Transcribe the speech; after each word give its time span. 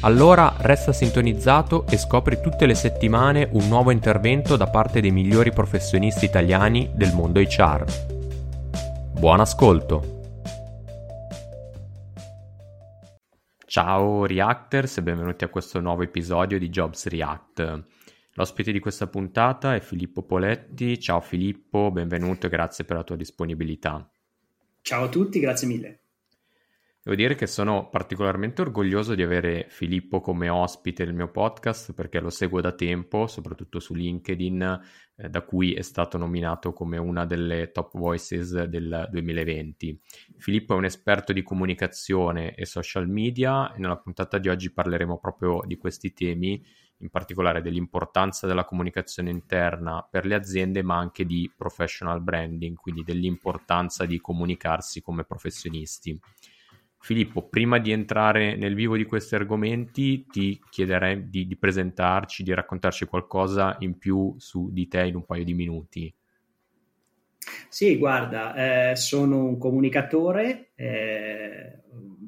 Allora 0.00 0.54
resta 0.58 0.92
sintonizzato 0.92 1.86
e 1.86 1.96
scopri 1.96 2.40
tutte 2.40 2.66
le 2.66 2.74
settimane 2.74 3.48
un 3.52 3.66
nuovo 3.66 3.90
intervento 3.90 4.56
da 4.56 4.68
parte 4.68 5.00
dei 5.00 5.10
migliori 5.10 5.52
professionisti 5.52 6.26
italiani 6.26 6.90
del 6.94 7.12
mondo 7.14 7.40
HR. 7.40 7.84
Buon 9.18 9.40
ascolto! 9.40 10.14
Ciao 13.64 14.26
Reactors 14.26 14.98
e 14.98 15.02
benvenuti 15.02 15.44
a 15.44 15.48
questo 15.48 15.80
nuovo 15.80 16.02
episodio 16.02 16.58
di 16.58 16.68
Jobs 16.68 17.06
React. 17.08 17.82
L'ospite 18.34 18.72
di 18.72 18.78
questa 18.78 19.06
puntata 19.06 19.74
è 19.74 19.80
Filippo 19.80 20.22
Poletti. 20.22 21.00
Ciao 21.00 21.20
Filippo, 21.20 21.90
benvenuto 21.90 22.46
e 22.46 22.50
grazie 22.50 22.84
per 22.84 22.96
la 22.96 23.02
tua 23.02 23.16
disponibilità. 23.16 24.08
Ciao 24.82 25.04
a 25.04 25.08
tutti, 25.08 25.40
grazie 25.40 25.66
mille. 25.66 26.05
Devo 27.06 27.18
dire 27.18 27.36
che 27.36 27.46
sono 27.46 27.88
particolarmente 27.88 28.62
orgoglioso 28.62 29.14
di 29.14 29.22
avere 29.22 29.66
Filippo 29.68 30.20
come 30.20 30.48
ospite 30.48 31.04
del 31.04 31.14
mio 31.14 31.30
podcast 31.30 31.92
perché 31.92 32.18
lo 32.18 32.30
seguo 32.30 32.60
da 32.60 32.72
tempo, 32.72 33.28
soprattutto 33.28 33.78
su 33.78 33.94
LinkedIn, 33.94 34.80
eh, 35.14 35.28
da 35.28 35.42
cui 35.42 35.72
è 35.74 35.82
stato 35.82 36.18
nominato 36.18 36.72
come 36.72 36.98
una 36.98 37.24
delle 37.24 37.70
top 37.70 37.96
voices 37.96 38.64
del 38.64 39.06
2020. 39.08 40.00
Filippo 40.36 40.74
è 40.74 40.76
un 40.78 40.84
esperto 40.84 41.32
di 41.32 41.44
comunicazione 41.44 42.56
e 42.56 42.66
social 42.66 43.08
media 43.08 43.72
e 43.72 43.78
nella 43.78 43.98
puntata 43.98 44.38
di 44.38 44.48
oggi 44.48 44.72
parleremo 44.72 45.16
proprio 45.18 45.62
di 45.64 45.76
questi 45.76 46.12
temi, 46.12 46.60
in 46.98 47.10
particolare 47.10 47.62
dell'importanza 47.62 48.48
della 48.48 48.64
comunicazione 48.64 49.30
interna 49.30 50.04
per 50.10 50.26
le 50.26 50.34
aziende, 50.34 50.82
ma 50.82 50.96
anche 50.96 51.24
di 51.24 51.48
professional 51.56 52.20
branding, 52.20 52.74
quindi 52.76 53.04
dell'importanza 53.04 54.06
di 54.06 54.20
comunicarsi 54.20 55.02
come 55.02 55.22
professionisti. 55.22 56.20
Filippo, 57.06 57.46
prima 57.46 57.78
di 57.78 57.92
entrare 57.92 58.56
nel 58.56 58.74
vivo 58.74 58.96
di 58.96 59.04
questi 59.04 59.36
argomenti, 59.36 60.26
ti 60.26 60.60
chiederei 60.68 61.30
di, 61.30 61.46
di, 61.46 61.56
presentarci, 61.56 62.42
di 62.42 62.52
raccontarci 62.52 63.04
qualcosa 63.04 63.76
in 63.78 63.96
più 63.96 64.34
su 64.38 64.72
di 64.72 64.88
te 64.88 65.04
in 65.04 65.14
un 65.14 65.24
paio 65.24 65.44
di 65.44 65.54
minuti. 65.54 66.12
Sì, 67.68 67.96
guarda, 67.96 68.90
eh, 68.90 68.96
sono 68.96 69.44
un 69.44 69.56
comunicatore, 69.56 70.70
eh, 70.74 71.78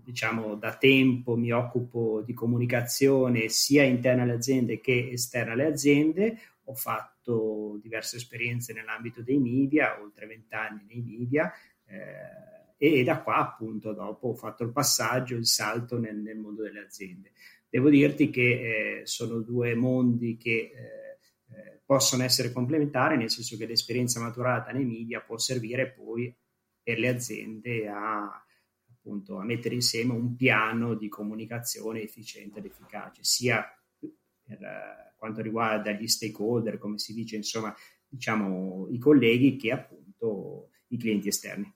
diciamo 0.05 0.55
da 0.55 0.77
tempo 0.77 1.35
mi 1.35 1.51
occupo 1.51 2.23
di 2.25 2.33
comunicazione 2.33 3.49
sia 3.49 3.83
interna 3.83 4.23
alle 4.23 4.35
aziende 4.35 4.81
che 4.81 5.09
esterna 5.11 5.55
alle 5.55 5.67
aziende, 5.67 6.39
ho 6.63 6.75
fatto 6.75 7.81
diverse 7.83 8.15
esperienze 8.15 8.73
nell'ambito 8.73 9.23
dei 9.23 9.39
media, 9.39 10.01
oltre 10.01 10.29
vent'anni 10.29 10.85
nei 10.87 11.03
media. 11.03 11.53
Eh, 11.85 12.58
e 12.79 13.03
da 13.03 13.21
qua 13.23 13.37
appunto 13.39 13.93
dopo 13.93 14.29
ho 14.29 14.35
fatto 14.35 14.63
il 14.63 14.71
passaggio, 14.71 15.35
il 15.35 15.47
salto 15.47 15.99
nel, 15.99 16.17
nel 16.17 16.39
mondo 16.39 16.63
delle 16.63 16.81
aziende. 16.81 17.33
Devo 17.69 17.91
dirti 17.91 18.31
che 18.31 19.01
eh, 19.01 19.07
sono 19.07 19.41
due 19.41 19.75
mondi 19.75 20.37
che 20.37 20.51
eh, 20.51 21.19
eh, 21.55 21.81
possono 21.85 22.23
essere 22.23 22.53
complementari, 22.53 23.17
nel 23.17 23.31
senso 23.31 23.57
che 23.57 23.67
l'esperienza 23.67 24.21
maturata 24.21 24.71
nei 24.71 24.87
media 24.87 25.21
può 25.21 25.37
servire 25.37 25.91
poi 25.91 26.35
per 26.81 26.99
le 26.99 27.09
aziende 27.09 27.89
a, 27.89 28.43
appunto, 28.91 29.39
a 29.39 29.45
mettere 29.45 29.75
insieme 29.75 30.13
un 30.13 30.37
piano 30.37 30.95
di 30.95 31.09
comunicazione 31.09 32.01
efficiente 32.01 32.61
ed 32.61 32.67
efficace, 32.67 33.25
sia 33.25 33.63
per 33.99 34.59
uh, 34.61 35.17
quanto 35.17 35.43
riguarda 35.43 35.91
gli 35.93 36.07
stakeholder, 36.07 36.79
come 36.79 36.99
si 36.99 37.13
dice, 37.13 37.37
insomma, 37.37 37.75
diciamo 38.07 38.87
i 38.91 38.99
colleghi, 38.99 39.57
che 39.57 39.73
appunto 39.73 40.71
i 40.89 40.97
clienti 40.97 41.29
esterni. 41.29 41.71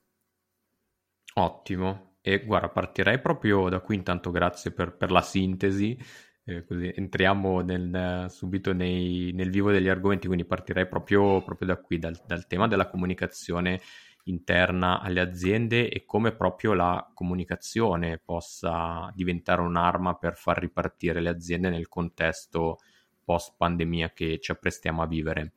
Ottimo. 1.34 2.10
E 2.20 2.44
guarda, 2.44 2.68
partirei 2.68 3.20
proprio 3.20 3.68
da 3.68 3.80
qui, 3.80 3.96
intanto 3.96 4.30
grazie 4.30 4.70
per, 4.70 4.96
per 4.96 5.10
la 5.10 5.22
sintesi, 5.22 5.98
eh, 6.44 6.64
così 6.64 6.92
entriamo 6.94 7.60
nel, 7.60 8.26
subito 8.28 8.72
nei, 8.72 9.32
nel 9.32 9.50
vivo 9.50 9.70
degli 9.70 9.88
argomenti, 9.88 10.26
quindi 10.26 10.44
partirei 10.44 10.86
proprio, 10.86 11.42
proprio 11.42 11.68
da 11.68 11.76
qui, 11.76 11.98
dal, 11.98 12.20
dal, 12.26 12.46
tema 12.46 12.68
della 12.68 12.88
comunicazione 12.88 13.80
interna 14.24 15.00
alle 15.00 15.20
aziende 15.20 15.88
e 15.88 16.04
come 16.04 16.32
proprio 16.32 16.74
la 16.74 17.10
comunicazione 17.12 18.18
possa 18.18 19.10
diventare 19.14 19.62
un'arma 19.62 20.14
per 20.14 20.36
far 20.36 20.58
ripartire 20.58 21.20
le 21.20 21.28
aziende 21.28 21.70
nel 21.70 21.88
contesto 21.88 22.78
post 23.24 23.54
pandemia 23.56 24.10
che 24.10 24.38
ci 24.40 24.52
apprestiamo 24.52 25.02
a 25.02 25.06
vivere. 25.06 25.54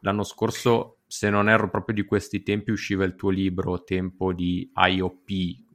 L'anno 0.00 0.22
scorso 0.22 0.95
se 1.06 1.30
non 1.30 1.48
erro 1.48 1.70
proprio 1.70 1.94
di 1.94 2.04
questi 2.04 2.42
tempi, 2.42 2.72
usciva 2.72 3.04
il 3.04 3.14
tuo 3.14 3.30
libro 3.30 3.84
Tempo 3.84 4.32
di 4.32 4.70
IOP, 4.74 5.28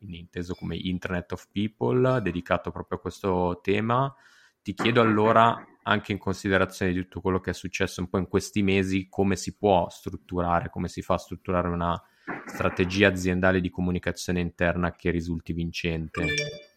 inteso 0.08 0.56
come 0.56 0.76
Internet 0.76 1.32
of 1.32 1.48
People, 1.52 2.22
dedicato 2.22 2.72
proprio 2.72 2.98
a 2.98 3.02
questo 3.02 3.60
tema. 3.64 4.14
Ti 4.62 4.74
chiedo 4.74 5.02
allora, 5.02 5.66
anche 5.84 6.12
in 6.12 6.18
considerazione 6.18 6.92
di 6.92 7.02
tutto 7.02 7.22
quello 7.22 7.40
che 7.40 7.52
è 7.52 7.54
successo 7.54 8.02
un 8.02 8.10
po' 8.10 8.18
in 8.18 8.28
questi 8.28 8.62
mesi, 8.62 9.08
come 9.10 9.36
si 9.36 9.56
può 9.56 9.90
strutturare, 9.90 10.70
come 10.70 10.88
si 10.88 11.02
fa 11.02 11.16
a 11.16 11.20
strutturare 11.20 11.70
una 11.70 12.02
strategia 12.46 13.08
aziendale 13.08 13.62
di 13.62 13.70
comunicazione 13.70 14.42
interna 14.42 14.92
che 14.92 15.12
risulti 15.12 15.54
vincente? 15.54 16.71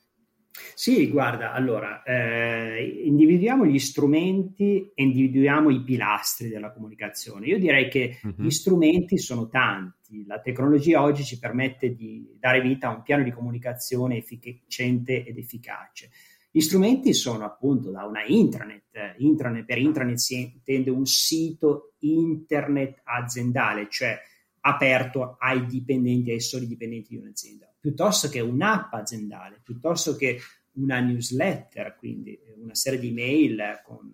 Sì, 0.75 1.09
guarda, 1.09 1.53
allora, 1.53 2.03
eh, 2.05 3.03
individuiamo 3.05 3.67
gli 3.67 3.79
strumenti 3.79 4.93
e 4.95 5.03
individuiamo 5.03 5.71
i 5.71 5.83
pilastri 5.83 6.49
della 6.49 6.73
comunicazione. 6.73 7.47
Io 7.47 7.59
direi 7.59 7.89
che 7.89 8.19
uh-huh. 8.23 8.35
gli 8.37 8.51
strumenti 8.51 9.19
sono 9.19 9.49
tanti. 9.49 10.25
La 10.27 10.41
tecnologia 10.41 11.03
oggi 11.03 11.25
ci 11.25 11.41
permette 11.41 11.95
di 11.95 12.37
dare 12.39 12.61
vita 12.61 12.89
a 12.89 12.95
un 12.95 13.03
piano 13.03 13.25
di 13.25 13.33
comunicazione 13.33 14.19
efficiente 14.19 15.25
ed 15.25 15.39
efficace. 15.39 16.11
Gli 16.53 16.61
strumenti 16.61 17.15
sono 17.15 17.45
appunto 17.45 17.91
da 17.91 18.05
una 18.05 18.25
intranet. 18.25 19.17
intranet 19.19 19.65
per 19.65 19.79
intranet 19.79 20.17
si 20.17 20.41
intende 20.41 20.91
un 20.91 21.05
sito 21.05 21.95
internet 22.01 23.01
aziendale, 23.03 23.89
cioè 23.91 24.17
aperto 24.61 25.37
ai 25.41 25.67
dipendenti, 25.67 26.31
ai 26.31 26.41
soli 26.41 26.69
dipendenti 26.69 27.09
di 27.11 27.17
un'azienda 27.17 27.74
piuttosto 27.85 28.31
che 28.31 28.41
un'app 28.41 28.95
aziendale, 28.95 29.61
piuttosto 29.63 30.17
che 30.17 30.41
una 30.77 31.01
newsletter, 31.01 31.97
quindi 31.99 32.41
una 32.57 32.75
serie 32.75 32.99
di 32.99 33.13
mail 33.13 33.83
con 33.85 34.11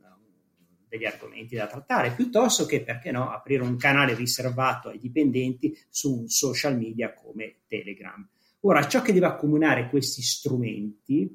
degli 0.89 1.05
argomenti 1.05 1.55
da 1.55 1.69
trattare, 1.69 2.11
piuttosto 2.11 2.67
che, 2.67 2.83
perché 2.83 3.13
no, 3.13 3.31
aprire 3.31 3.63
un 3.63 3.77
canale 3.77 4.17
riservato 4.17 4.89
ai 4.89 4.99
dipendenti 4.99 5.73
su 5.89 6.23
un 6.23 6.27
social 6.27 6.77
media 6.77 7.15
come 7.15 7.59
Telegram. 7.69 8.29
Ora, 8.63 8.89
ciò 8.89 9.03
che 9.03 9.13
deve 9.13 9.27
accomunare 9.27 9.89
questi 9.89 10.21
strumenti 10.21 11.33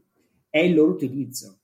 è 0.50 0.60
il 0.60 0.74
loro 0.74 0.92
utilizzo. 0.92 1.62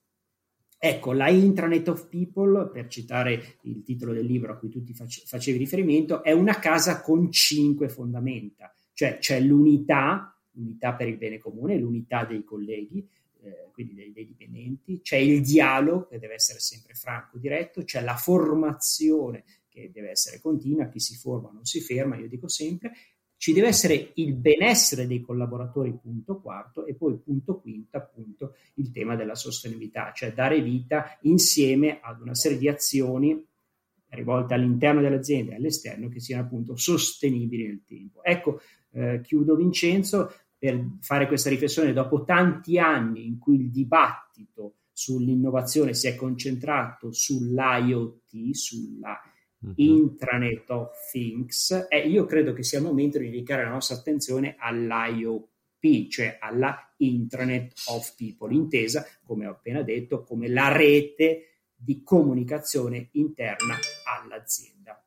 Ecco, 0.78 1.12
la 1.12 1.28
intranet 1.28 1.90
of 1.90 2.08
people, 2.08 2.70
per 2.72 2.88
citare 2.88 3.58
il 3.64 3.84
titolo 3.84 4.14
del 4.14 4.26
libro 4.26 4.54
a 4.54 4.58
cui 4.58 4.70
tu 4.70 4.82
ti 4.86 4.94
facevi 4.94 5.58
riferimento, 5.58 6.24
è 6.24 6.32
una 6.32 6.60
casa 6.60 7.02
con 7.02 7.30
cinque 7.30 7.90
fondamenta, 7.90 8.74
cioè 8.94 9.18
c'è 9.18 9.42
l'unità 9.42 10.34
l'unità 10.54 10.94
per 10.94 11.08
il 11.08 11.18
bene 11.18 11.40
comune, 11.40 11.78
l'unità 11.78 12.26
dei 12.26 12.44
colleghi, 12.44 13.08
eh, 13.44 13.70
quindi 13.72 13.94
dei, 13.94 14.12
dei, 14.12 14.26
dipendenti, 14.26 15.02
c'è 15.02 15.18
il 15.18 15.42
dialogo 15.42 16.08
che 16.08 16.20
deve 16.20 16.36
essere 16.36 16.60
sempre 16.60 16.94
franco, 16.94 17.38
diretto, 17.38 17.84
c'è 17.84 18.02
la 18.02 18.16
formazione 18.16 19.44
che 19.68 19.90
deve 19.92 20.12
essere 20.12 20.40
continua, 20.40 20.90
chi 20.90 21.00
si 21.00 21.16
forma 21.16 21.50
non 21.52 21.66
si 21.66 21.80
ferma, 21.80 22.18
io 22.18 22.28
dico 22.28 22.48
sempre, 22.48 22.92
ci 23.38 23.54
deve 23.54 23.70
essere 23.70 24.12
il 24.16 24.36
benessere 24.36 25.08
dei 25.08 25.22
collaboratori, 25.22 25.98
punto 26.00 26.40
quarto, 26.40 26.86
e 26.86 26.94
poi 26.94 27.18
punto 27.18 27.60
quinto, 27.60 27.98
appunto, 27.98 28.56
il 28.76 28.92
tema 28.92 29.16
della 29.16 29.34
sostenibilità, 29.34 30.12
cioè 30.14 30.32
dare 30.32 30.62
vita 30.62 31.18
insieme 31.22 32.00
ad 32.02 32.22
una 32.22 32.36
serie 32.36 32.60
di 32.60 32.68
azioni 32.68 33.44
rivolte 34.10 34.54
all'interno 34.54 35.02
dell'azienda 35.02 35.54
e 35.54 35.56
all'esterno 35.56 36.10
che 36.10 36.20
siano 36.20 36.44
appunto 36.44 36.76
sostenibili 36.76 37.66
nel 37.66 37.82
tempo. 37.84 38.24
Ecco, 38.24 38.62
eh, 38.92 39.22
chiudo 39.22 39.56
Vincenzo 39.56 40.34
per 40.58 40.98
fare 41.00 41.28
questa 41.28 41.50
riflessione 41.50 41.94
dopo 41.94 42.24
tanti 42.24 42.78
anni 42.78 43.26
in 43.26 43.40
cui 43.40 43.56
il 43.56 43.72
dibattito 43.72 44.76
sull'innovazione 44.92 45.94
si 45.94 46.08
è 46.08 46.16
concentrato 46.16 47.12
sull'IoT, 47.12 48.52
sulla 48.52 49.20
mm-hmm. 49.66 49.74
intranet 49.76 50.70
of 50.70 50.92
things, 51.12 51.88
e 51.90 52.08
io 52.08 52.26
credo 52.26 52.54
che 52.54 52.64
sia 52.64 52.78
il 52.78 52.86
momento 52.86 53.18
di 53.18 53.32
dedicare 53.32 53.64
la 53.64 53.72
nostra 53.72 53.96
attenzione 53.96 54.56
all'IoT 54.58 55.50
cioè 56.10 56.38
alla 56.40 56.94
intranet 56.98 57.74
of 57.88 58.16
people, 58.16 58.54
intesa, 58.54 59.04
come 59.24 59.48
ho 59.48 59.52
appena 59.52 59.82
detto, 59.82 60.24
come 60.24 60.48
la 60.48 60.72
rete 60.72 61.64
di 61.74 62.04
comunicazione 62.04 63.10
interna 63.14 63.76
all'azienda. 64.06 65.01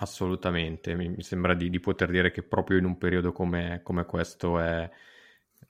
Assolutamente, 0.00 0.94
mi, 0.94 1.22
sembra 1.22 1.54
di, 1.54 1.68
di, 1.68 1.78
poter 1.78 2.10
dire 2.10 2.30
che 2.30 2.42
proprio 2.42 2.78
in 2.78 2.84
un 2.84 2.96
periodo 2.96 3.30
come, 3.32 3.80
come, 3.82 4.06
questo 4.06 4.58
è 4.58 4.90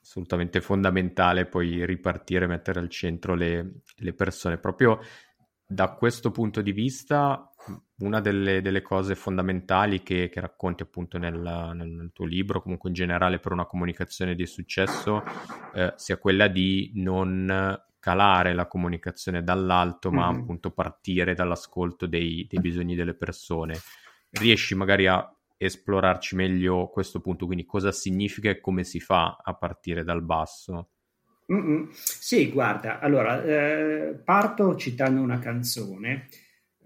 assolutamente 0.01 0.61
fondamentale 0.61 1.47
poi 1.47 1.85
ripartire, 1.85 2.47
mettere 2.47 2.79
al 2.79 2.89
centro 2.89 3.35
le, 3.35 3.81
le 3.97 4.13
persone. 4.13 4.59
Proprio 4.59 5.01
da 5.67 5.93
questo 5.95 6.31
punto 6.31 6.61
di 6.61 6.73
vista 6.73 7.51
una 7.99 8.21
delle, 8.21 8.61
delle 8.61 8.83
cose 8.83 9.15
fondamentali 9.15 10.03
che, 10.03 10.29
che 10.29 10.41
racconti 10.41 10.83
appunto 10.83 11.19
nel, 11.19 11.39
nel, 11.75 11.89
nel, 11.89 12.11
tuo 12.13 12.25
libro, 12.25 12.63
comunque 12.63 12.91
in 12.91 12.95
generale 12.95 13.39
per 13.39 13.53
una 13.53 13.67
comunicazione 13.67 14.35
di 14.35 14.47
successo, 14.47 15.23
eh, 15.75 15.93
sia 15.97 16.17
quella 16.17 16.49
di 16.49 16.93
non 16.95 17.81
calare 17.99 18.53
la 18.53 18.67
comunicazione 18.67 19.45
dall'alto, 19.45 20.11
ma 20.11 20.31
mm-hmm. 20.31 20.41
appunto 20.41 20.71
partire 20.73 21.35
dall'ascolto 21.35 22.07
dei, 22.07 22.47
dei 22.49 22.61
bisogni 22.61 22.95
delle 22.95 23.15
persone. 23.15 23.75
Riesci 24.33 24.75
magari 24.75 25.07
a 25.07 25.27
esplorarci 25.57 26.35
meglio 26.35 26.89
questo 26.89 27.21
punto, 27.21 27.47
quindi 27.47 27.65
cosa 27.65 27.93
significa 27.93 28.51
e 28.51 28.61
come 28.61 28.85
si 28.85 28.99
fa 29.01 29.39
a 29.43 29.55
partire 29.55 30.03
dal 30.05 30.23
basso? 30.23 30.89
Mm-mm. 31.53 31.91
Sì, 31.93 32.51
guarda, 32.51 32.99
allora 32.99 33.43
eh, 33.43 34.15
parto 34.25 34.75
citando 34.77 35.21
una 35.21 35.39
canzone 35.39 36.29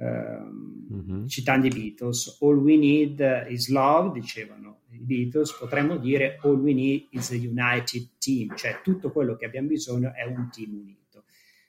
mm-hmm. 0.03 1.27
citando 1.27 1.67
i 1.67 1.71
Beatles, 1.71 2.39
All 2.41 2.59
we 2.59 2.77
need 2.77 3.47
is 3.49 3.69
love, 3.69 4.19
dicevano 4.19 4.81
i 4.91 4.99
Beatles, 4.99 5.57
potremmo 5.57 5.97
dire 5.97 6.39
All 6.43 6.59
we 6.59 6.75
need 6.75 7.07
is 7.11 7.31
a 7.31 7.35
united 7.35 8.11
team, 8.19 8.55
cioè 8.57 8.81
tutto 8.83 9.11
quello 9.11 9.37
che 9.37 9.47
abbiamo 9.47 9.69
bisogno 9.69 10.13
è 10.15 10.25
un 10.25 10.49
team 10.51 10.75
unito. 10.75 11.25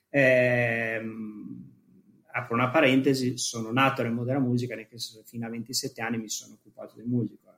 Eh, 0.10 1.02
apro 2.38 2.56
una 2.56 2.69
parentesi, 2.69 3.38
sono 3.38 3.72
nato 3.72 4.01
nel 4.01 4.12
mondo 4.12 4.31
della 4.31 4.44
musica, 4.44 4.75
nel 4.75 4.88
senso 4.89 5.24
fino 5.25 5.45
a 5.45 5.50
27 5.50 6.01
anni 6.01 6.18
mi 6.18 6.30
sono 6.30 6.54
occupato 6.54 6.95
di 6.95 7.04
musica 7.04 7.57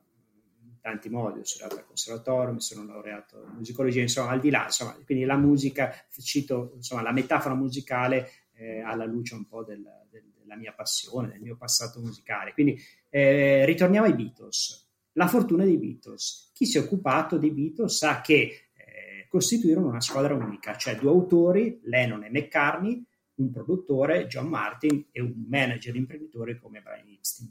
in 0.62 0.80
tanti 0.80 1.08
modi, 1.08 1.40
ho 1.40 1.44
studiato 1.44 1.76
al 1.76 1.86
conservatorio, 1.86 2.54
mi 2.54 2.60
sono 2.60 2.84
laureato 2.84 3.44
in 3.48 3.56
musicologia, 3.56 4.00
insomma, 4.00 4.30
al 4.30 4.40
di 4.40 4.50
là, 4.50 4.64
insomma, 4.64 4.96
quindi 5.04 5.24
la 5.24 5.36
musica, 5.36 5.92
cito 6.22 6.72
insomma, 6.74 7.02
la 7.02 7.12
metafora 7.12 7.54
musicale 7.54 8.30
eh, 8.54 8.80
alla 8.80 9.04
luce 9.04 9.34
un 9.34 9.46
po' 9.46 9.64
del, 9.64 9.82
del 10.10 10.30
la 10.50 10.56
mia 10.56 10.72
passione, 10.72 11.28
del 11.28 11.40
mio 11.40 11.56
passato 11.56 12.00
musicale. 12.00 12.52
Quindi 12.52 12.78
eh, 13.08 13.64
ritorniamo 13.64 14.06
ai 14.06 14.14
Beatles. 14.14 14.88
La 15.12 15.28
fortuna 15.28 15.64
dei 15.64 15.78
Beatles. 15.78 16.50
Chi 16.52 16.66
si 16.66 16.76
è 16.76 16.80
occupato 16.80 17.38
dei 17.38 17.52
Beatles 17.52 17.96
sa 17.96 18.20
che 18.20 18.70
eh, 18.74 19.26
costituirono 19.28 19.88
una 19.88 20.00
squadra 20.00 20.34
unica, 20.34 20.76
cioè 20.76 20.96
due 20.96 21.10
autori, 21.10 21.80
Lennon 21.84 22.24
e 22.24 22.30
McCartney, 22.30 23.04
un 23.40 23.50
produttore, 23.50 24.26
John 24.26 24.48
Martin, 24.48 25.06
e 25.10 25.20
un 25.20 25.44
manager 25.48 25.96
imprenditore 25.96 26.58
come 26.58 26.80
Brian 26.80 27.08
Epstein. 27.08 27.50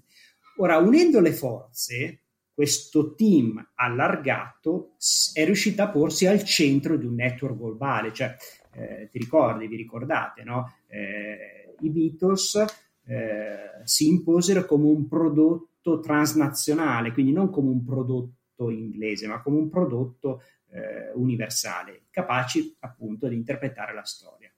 Ora, 0.57 0.77
unendo 0.77 1.19
le 1.19 1.33
forze, 1.33 2.21
questo 2.53 3.15
team 3.15 3.71
allargato 3.75 4.95
è 5.33 5.45
riuscito 5.45 5.81
a 5.81 5.89
porsi 5.89 6.25
al 6.25 6.43
centro 6.43 6.97
di 6.97 7.05
un 7.05 7.15
network 7.15 7.57
globale, 7.57 8.11
cioè 8.11 8.35
eh, 8.73 9.07
ti 9.09 9.17
ricordi, 9.17 9.67
vi 9.67 9.77
ricordate, 9.77 10.43
no? 10.43 10.73
Eh, 10.87 11.75
I 11.79 11.89
Beatles 11.89 12.65
eh, 13.05 13.81
si 13.85 14.07
imposero 14.07 14.65
come 14.65 14.87
un 14.87 15.07
prodotto 15.07 15.99
transnazionale, 16.01 17.13
quindi 17.13 17.31
non 17.31 17.49
come 17.49 17.69
un 17.69 17.83
prodotto 17.83 18.69
inglese, 18.69 19.27
ma 19.27 19.41
come 19.41 19.57
un 19.57 19.69
prodotto 19.69 20.41
eh, 20.71 21.11
universale, 21.15 22.07
capaci 22.09 22.75
appunto 22.79 23.27
di 23.27 23.35
interpretare 23.35 23.93
la 23.93 24.03
storia. 24.03 24.48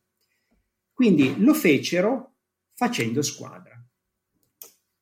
Quindi 1.01 1.33
lo 1.39 1.55
fecero 1.55 2.35
facendo 2.75 3.23
squadra. 3.23 3.83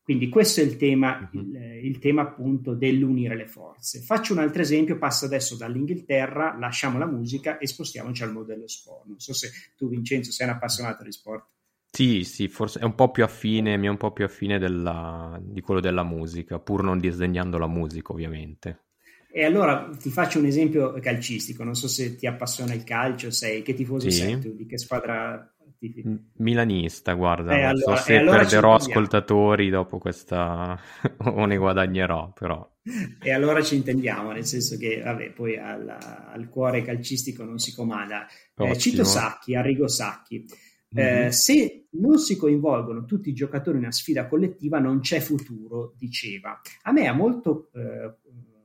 Quindi 0.01 0.29
questo 0.29 0.61
è 0.61 0.63
il 0.63 0.77
tema, 0.77 1.29
mhm. 1.29 1.39
il, 1.41 1.85
il, 1.87 1.99
tema 1.99 2.21
appunto 2.21 2.73
dell'unire 2.73 3.35
le 3.35 3.47
forze. 3.47 3.99
Faccio 3.99 4.31
un 4.31 4.39
altro 4.39 4.61
esempio, 4.61 4.97
passo 4.97 5.25
adesso 5.25 5.57
dall'Inghilterra, 5.57 6.55
lasciamo 6.57 6.97
la 6.99 7.05
musica 7.05 7.57
e 7.57 7.67
spostiamoci 7.67 8.23
al 8.23 8.31
modello 8.31 8.65
sport. 8.65 9.07
Non 9.07 9.19
so 9.19 9.33
se 9.33 9.51
tu 9.75 9.89
Vincenzo 9.89 10.31
sei 10.31 10.47
un 10.47 10.53
appassionato 10.53 11.03
di 11.03 11.11
sport. 11.11 11.47
Sì, 11.91 12.23
sì, 12.23 12.47
forse 12.47 12.79
è 12.79 12.85
un 12.85 12.95
po' 12.95 13.11
più 13.11 13.25
affine, 13.25 13.75
mi 13.75 13.87
è 13.87 13.89
un 13.89 13.97
po' 13.97 14.13
più 14.13 14.23
affine 14.23 14.57
della, 14.57 15.37
di 15.43 15.59
quello 15.59 15.81
della 15.81 16.03
musica, 16.03 16.59
pur 16.59 16.81
non 16.81 16.97
disdegnando 16.97 17.57
la 17.57 17.67
musica, 17.67 18.13
ovviamente. 18.13 18.85
E 19.31 19.43
allora 19.43 19.89
ti 19.99 20.09
faccio 20.09 20.39
un 20.39 20.45
esempio 20.45 20.93
calcistico, 20.93 21.65
non 21.65 21.75
so 21.75 21.89
se 21.89 22.15
ti 22.15 22.25
appassiona 22.25 22.73
il 22.73 22.85
calcio, 22.85 23.29
sei 23.31 23.61
che 23.63 23.73
tifoso 23.73 24.09
sì. 24.09 24.17
sei 24.17 24.39
tu, 24.39 24.55
di 24.55 24.65
che 24.65 24.77
squadra 24.77 25.53
tifi? 25.79 26.03
Milanista, 26.37 27.13
guarda, 27.13 27.53
eh, 27.53 27.61
non 27.61 27.69
allora, 27.69 27.95
so 27.95 28.03
se 28.03 28.17
allora 28.17 28.37
perderò 28.37 28.75
ascoltatori 28.75 29.69
dopo 29.69 29.97
questa 29.97 30.79
o 31.17 31.45
ne 31.45 31.57
guadagnerò, 31.57 32.31
però. 32.33 32.69
E 33.21 33.31
allora 33.31 33.61
ci 33.61 33.75
intendiamo, 33.75 34.31
nel 34.31 34.45
senso 34.45 34.77
che, 34.77 35.01
vabbè, 35.03 35.31
poi 35.31 35.57
al, 35.57 35.87
al 35.87 36.49
cuore 36.49 36.81
calcistico 36.81 37.43
non 37.43 37.59
si 37.59 37.73
comanda. 37.73 38.27
Eh, 38.55 38.77
cito 38.77 39.03
Sacchi, 39.03 39.55
Arrigo 39.55 39.87
Sacchi. 39.87 40.45
Mm-hmm. 40.95 41.25
Eh, 41.27 41.31
se 41.31 41.87
non 41.91 42.17
si 42.17 42.35
coinvolgono 42.35 43.05
tutti 43.05 43.29
i 43.29 43.33
giocatori 43.33 43.77
in 43.77 43.83
una 43.83 43.91
sfida 43.91 44.27
collettiva 44.27 44.79
non 44.79 45.01
c'è 45.01 45.19
futuro, 45.19 45.93
diceva. 45.97 46.59
A 46.83 46.91
me 46.91 47.07
ha 47.07 47.13
molto 47.13 47.69
eh, 47.73 48.15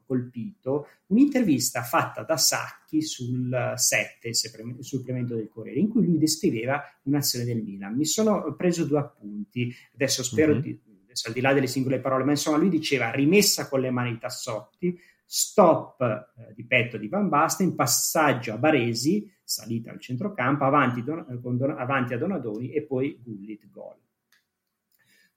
colpito 0.04 0.88
un'intervista 1.06 1.82
fatta 1.82 2.22
da 2.22 2.36
Sacchi 2.36 3.02
sul 3.02 3.74
7, 3.76 4.28
il 4.28 4.34
supplemento 4.80 5.34
del 5.34 5.48
Corriere, 5.48 5.80
in 5.80 5.88
cui 5.88 6.04
lui 6.04 6.18
descriveva 6.18 6.82
un'azione 7.02 7.44
del 7.44 7.62
Milan. 7.62 7.94
Mi 7.94 8.04
sono 8.04 8.54
preso 8.54 8.84
due 8.84 8.98
appunti, 8.98 9.74
adesso 9.94 10.22
spero 10.22 10.52
mm-hmm. 10.52 10.62
di, 10.62 10.80
adesso 11.04 11.28
al 11.28 11.34
di 11.34 11.40
là 11.40 11.52
delle 11.52 11.66
singole 11.66 12.00
parole, 12.00 12.24
ma 12.24 12.32
insomma 12.32 12.56
lui 12.56 12.68
diceva 12.68 13.10
rimessa 13.10 13.68
con 13.68 13.80
le 13.80 13.90
mani 13.90 14.18
Tassotti, 14.18 14.98
stop 15.24 16.00
eh, 16.00 16.54
di 16.54 16.64
petto 16.64 16.96
di 16.96 17.08
Van 17.08 17.28
Basten, 17.28 17.74
passaggio 17.74 18.52
a 18.52 18.58
Baresi, 18.58 19.30
salita 19.42 19.90
al 19.90 20.00
centrocampo, 20.00 20.64
avanti, 20.64 21.02
don, 21.02 21.24
don, 21.40 21.70
avanti 21.70 22.14
a 22.14 22.18
Donadoni 22.18 22.72
e 22.72 22.82
poi 22.82 23.18
Gullit 23.22 23.68
gol. 23.70 23.96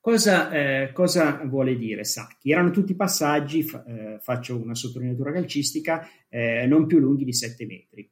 Cosa, 0.07 0.49
eh, 0.51 0.93
cosa, 0.93 1.41
vuole 1.43 1.75
dire 1.75 2.05
Sacchi? 2.05 2.51
Erano 2.51 2.71
tutti 2.71 2.95
passaggi, 2.95 3.61
fa, 3.61 3.83
eh, 3.83 4.19
faccio 4.21 4.55
una 4.55 4.73
sottolineatura 4.73 5.33
calcistica, 5.33 6.07
eh, 6.29 6.65
non 6.65 6.85
più 6.85 6.99
lunghi 6.99 7.25
di 7.25 7.33
7 7.33 7.65
metri. 7.65 8.09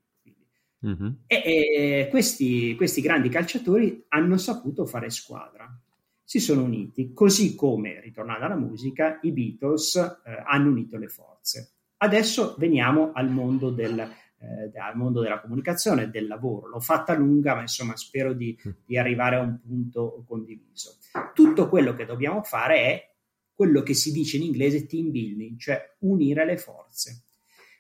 Mm-hmm. 0.86 1.08
E, 1.26 1.38
e 1.38 2.08
questi, 2.10 2.76
questi, 2.76 3.00
grandi 3.00 3.30
calciatori 3.30 4.04
hanno 4.10 4.36
saputo 4.36 4.86
fare 4.86 5.10
squadra, 5.10 5.74
si 6.22 6.42
sono 6.42 6.64
uniti, 6.64 7.14
così 7.14 7.56
come, 7.56 8.02
ritornando 8.02 8.44
alla 8.44 8.58
musica, 8.58 9.18
i 9.22 9.32
Beatles 9.32 9.96
eh, 9.96 10.44
hanno 10.46 10.72
unito 10.72 10.98
le 10.98 11.08
forze. 11.08 11.76
Adesso 11.96 12.56
veniamo 12.58 13.14
al 13.14 13.30
mondo 13.30 13.70
del, 13.70 14.06
eh, 14.46 14.80
al 14.80 14.96
mondo 14.96 15.22
della 15.22 15.40
comunicazione 15.40 16.04
e 16.04 16.10
del 16.10 16.28
lavoro. 16.28 16.68
L'ho 16.68 16.80
fatta 16.80 17.16
lunga, 17.16 17.56
ma 17.56 17.62
insomma 17.62 17.96
spero 17.96 18.34
di, 18.34 18.58
mm. 18.68 18.72
di 18.86 18.98
arrivare 18.98 19.38
a 19.38 19.42
un 19.42 19.60
punto 19.60 20.24
condiviso. 20.28 20.98
Tutto 21.34 21.68
quello 21.68 21.96
che 21.96 22.06
dobbiamo 22.06 22.44
fare 22.44 22.76
è 22.78 23.14
quello 23.54 23.82
che 23.82 23.94
si 23.94 24.12
dice 24.12 24.38
in 24.38 24.44
inglese 24.44 24.86
team 24.86 25.12
building, 25.12 25.58
cioè 25.58 25.96
unire 26.00 26.46
le 26.46 26.58
forze. 26.58 27.24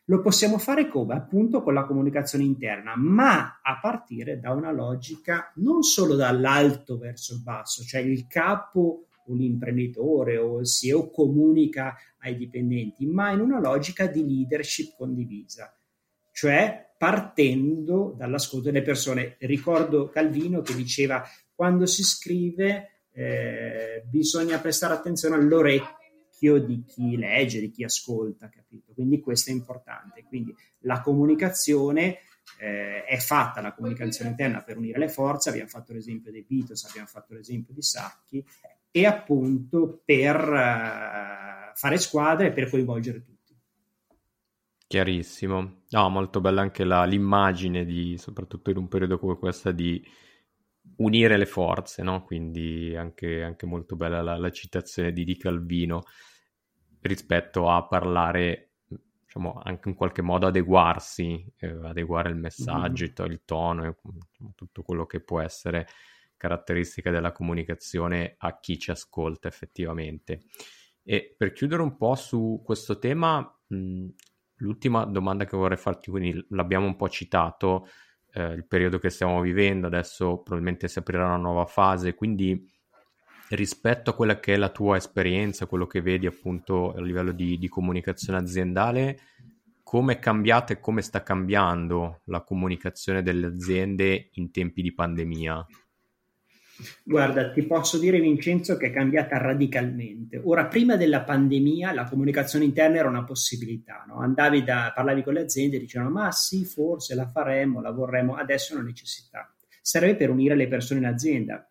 Lo 0.06 0.22
possiamo 0.22 0.58
fare 0.58 0.88
come? 0.88 1.16
Appunto 1.16 1.64
con 1.64 1.74
la 1.74 1.86
comunicazione 1.86 2.44
interna, 2.44 2.94
ma 2.96 3.60
a 3.62 3.80
partire 3.80 4.40
da 4.40 4.52
una 4.52 4.72
logica 4.72 5.52
non 5.56 5.82
solo 5.82 6.16
dall'alto 6.16 6.98
verso 6.98 7.34
il 7.34 7.42
basso, 7.42 7.84
cioè 7.84 8.02
il 8.02 8.28
capo 8.28 9.08
o 9.28 9.34
l'imprenditore 9.34 10.38
o 10.38 10.60
il 10.60 10.68
CEO 10.68 11.10
comunica 11.10 11.96
ai 12.20 12.38
dipendenti, 12.38 13.08
ma 13.08 13.32
in 13.32 13.40
una 13.40 13.60
logica 13.60 14.06
di 14.06 14.24
leadership 14.24 14.96
condivisa 14.96 15.76
cioè 16.36 16.94
partendo 16.98 18.14
dall'ascolto 18.18 18.66
delle 18.66 18.82
persone. 18.82 19.38
Ricordo 19.40 20.10
Calvino 20.10 20.62
che 20.62 20.76
diceva 20.76 21.24
quando 21.54 21.86
si 21.86 22.04
scrive 22.04 23.06
eh, 23.14 24.04
bisogna 24.06 24.60
prestare 24.60 24.94
attenzione 24.94 25.36
all'orecchio 25.36 26.60
di 26.60 26.84
chi 26.84 27.16
legge, 27.16 27.62
di 27.62 27.72
chi 27.72 27.86
ascolta, 27.86 28.50
capito? 28.50 28.92
Quindi 28.94 29.22
questo 29.22 29.50
è 29.50 29.54
importante. 29.54 30.26
Quindi 30.28 30.54
la 30.80 31.00
comunicazione 31.00 32.18
eh, 32.60 33.06
è 33.06 33.18
fatta 33.18 33.62
la 33.62 33.74
comunicazione 33.74 34.32
interna 34.32 34.62
per 34.62 34.76
unire 34.76 35.00
le 35.00 35.08
forze, 35.08 35.48
abbiamo 35.48 35.70
fatto 35.70 35.94
l'esempio 35.94 36.32
dei 36.32 36.46
Beatles, 36.46 36.84
abbiamo 36.84 37.08
fatto 37.08 37.34
l'esempio 37.34 37.74
di 37.74 37.82
Sacchi, 37.82 38.46
e 38.92 39.06
appunto 39.06 40.02
per 40.04 40.36
uh, 40.36 41.72
fare 41.74 41.98
squadre 41.98 42.48
e 42.48 42.52
per 42.52 42.70
coinvolgere 42.70 43.24
tutti. 43.24 43.35
Chiarissimo. 44.88 45.82
No, 45.90 46.10
molto 46.10 46.42
bella 46.42 46.62
anche 46.62 46.84
la, 46.84 47.06
l'immagine 47.06 47.86
di, 47.86 48.18
soprattutto 48.18 48.70
in 48.70 48.78
un 48.78 48.88
periodo 48.88 49.18
come 49.18 49.38
questo, 49.38 49.72
di 49.72 50.04
unire 50.98 51.38
le 51.38 51.46
forze, 51.46 52.04
no? 52.04 52.24
Quindi 52.24 52.96
anche, 52.96 53.44
anche 53.44 53.66
molto 53.66 53.96
bella 53.96 54.22
la, 54.22 54.38
la, 54.38 54.52
citazione 54.52 55.12
di 55.12 55.24
Di 55.24 55.38
Calvino 55.38 56.04
rispetto 57.02 57.70
a 57.70 57.86
parlare, 57.88 58.74
diciamo, 59.24 59.60
anche 59.64 59.90
in 59.90 59.96
qualche 59.96 60.22
modo 60.22 60.48
adeguarsi, 60.48 61.46
eh, 61.58 61.78
adeguare 61.84 62.30
il 62.30 62.36
messaggio, 62.36 63.06
mm-hmm. 63.06 63.32
il 63.32 63.42
tono, 63.44 63.98
tutto 64.56 64.84
quello 64.84 65.06
che 65.06 65.20
può 65.20 65.42
essere 65.42 65.88
caratteristica 66.38 67.12
della 67.12 67.32
comunicazione 67.32 68.36
a 68.38 68.60
chi 68.60 68.78
ci 68.78 68.92
ascolta 68.92 69.48
effettivamente. 69.48 70.44
E 71.04 71.34
per 71.38 71.54
chiudere 71.54 71.82
un 71.82 71.98
po' 71.98 72.16
su 72.16 72.62
questo 72.64 72.98
tema, 72.98 73.40
mh, 73.68 74.08
l'ultima 74.58 75.06
domanda 75.06 75.46
che 75.46 75.58
vorrei 75.58 75.78
farti, 75.78 76.10
quindi 76.10 76.46
l'abbiamo 76.50 76.86
un 76.86 76.96
po' 76.96 77.10
citato, 77.10 77.88
eh, 78.34 78.54
il 78.54 78.66
periodo 78.66 79.00
che 79.00 79.10
stiamo 79.10 79.42
vivendo, 79.42 79.88
adesso 79.88 80.38
probabilmente 80.38 80.88
si 80.88 81.00
aprirà 81.00 81.26
una 81.26 81.38
nuova 81.38 81.66
fase, 81.66 82.16
quindi 82.16 82.72
rispetto 83.50 84.10
a 84.10 84.14
quella 84.14 84.40
che 84.40 84.54
è 84.54 84.58
la 84.58 84.70
tua 84.70 84.98
esperienza, 84.98 85.68
quello 85.68 85.88
che 85.88 86.02
vedi 86.02 86.26
appunto 86.26 86.94
a 86.94 87.02
livello 87.02 87.32
di, 87.32 87.58
di 87.58 87.68
comunicazione 87.68 88.40
aziendale, 88.40 89.20
come 89.84 90.14
è 90.14 90.20
cambiata 90.20 90.74
e 90.74 90.80
come 90.80 91.02
sta 91.02 91.22
cambiando 91.22 92.22
la 92.26 92.42
comunicazione 92.42 93.22
delle 93.22 93.48
aziende 93.48 94.30
in 94.34 94.52
tempi 94.52 94.82
di 94.82 94.94
pandemia? 94.94 95.66
Guarda, 97.04 97.52
ti 97.52 97.64
posso 97.64 97.98
dire 97.98 98.20
Vincenzo 98.20 98.76
che 98.76 98.88
è 98.88 98.92
cambiata 98.92 99.38
radicalmente. 99.38 100.42
Ora, 100.44 100.66
prima 100.66 100.98
della 100.98 101.22
pandemia 101.22 101.94
la 101.94 102.06
comunicazione 102.06 102.66
interna 102.66 102.98
era 102.98 103.08
una 103.08 103.24
possibilità, 103.24 104.04
no? 104.08 104.20
Andavi 104.20 104.64
da, 104.64 104.92
parlavi 104.94 105.24
con 105.24 105.34
le 105.34 105.42
aziende 105.42 105.78
e 105.78 105.80
dicevano 105.80 106.10
ma 106.10 106.32
sì, 106.32 106.66
forse 106.66 107.16
la 107.16 107.30
faremo, 107.30 107.82
la 107.82 107.92
vorremmo, 107.92 108.36
adesso 108.36 108.74
è 108.74 108.76
una 108.78 108.86
necessità. 108.86 109.54
Serve 109.82 110.16
per 110.16 110.30
unire 110.30 110.56
le 110.56 110.68
persone 110.68 111.00
in 111.00 111.06
azienda, 111.06 111.70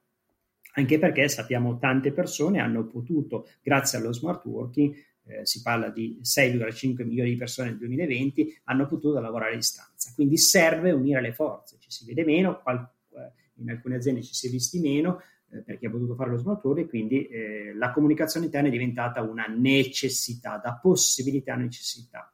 anche 0.75 0.99
perché 0.99 1.29
sappiamo 1.29 1.79
tante 1.79 2.13
persone 2.13 2.61
hanno 2.61 2.87
potuto, 2.87 3.49
grazie 3.63 3.99
allo 3.99 4.13
smart 4.13 4.45
working, 4.47 4.95
eh, 5.27 5.47
si 5.47 5.63
parla 5.63 5.89
di 5.89 6.19
6,5 6.23 7.05
milioni 7.05 7.31
di 7.31 7.37
persone 7.37 7.69
nel 7.71 7.79
2020, 7.79 8.61
hanno 8.65 8.87
potuto 8.87 9.21
lavorare 9.21 9.53
a 9.55 9.57
distanza. 9.57 10.13
Quindi 10.15 10.37
serve 10.37 10.93
unire 10.93 11.21
le 11.21 11.33
forze, 11.33 11.77
ci 11.79 11.91
si 11.91 12.05
vede 12.05 12.25
meno, 12.25 12.61
qual- 12.63 12.89
in 13.57 13.71
alcune 13.71 13.97
aziende 13.97 14.23
ci 14.23 14.35
si 14.35 14.49
è 14.49 14.51
visti 14.51 14.81
meno 14.81 15.21
eh, 15.55 15.63
perché 15.63 15.87
ha 15.87 15.91
potuto 15.91 16.15
fare 16.15 16.31
lo 16.31 16.37
smaltore 16.37 16.83
e 16.83 16.89
quindi 16.89 17.27
eh, 17.27 17.73
la 17.75 17.93
comunicazione 17.93 18.47
interna 18.47 18.69
è 18.69 18.73
diventata 18.73 19.23
una 19.23 19.47
necessità, 19.47 20.61
da 20.63 20.79
possibilità 20.81 21.55
a 21.55 21.59
necessità. 21.59 22.33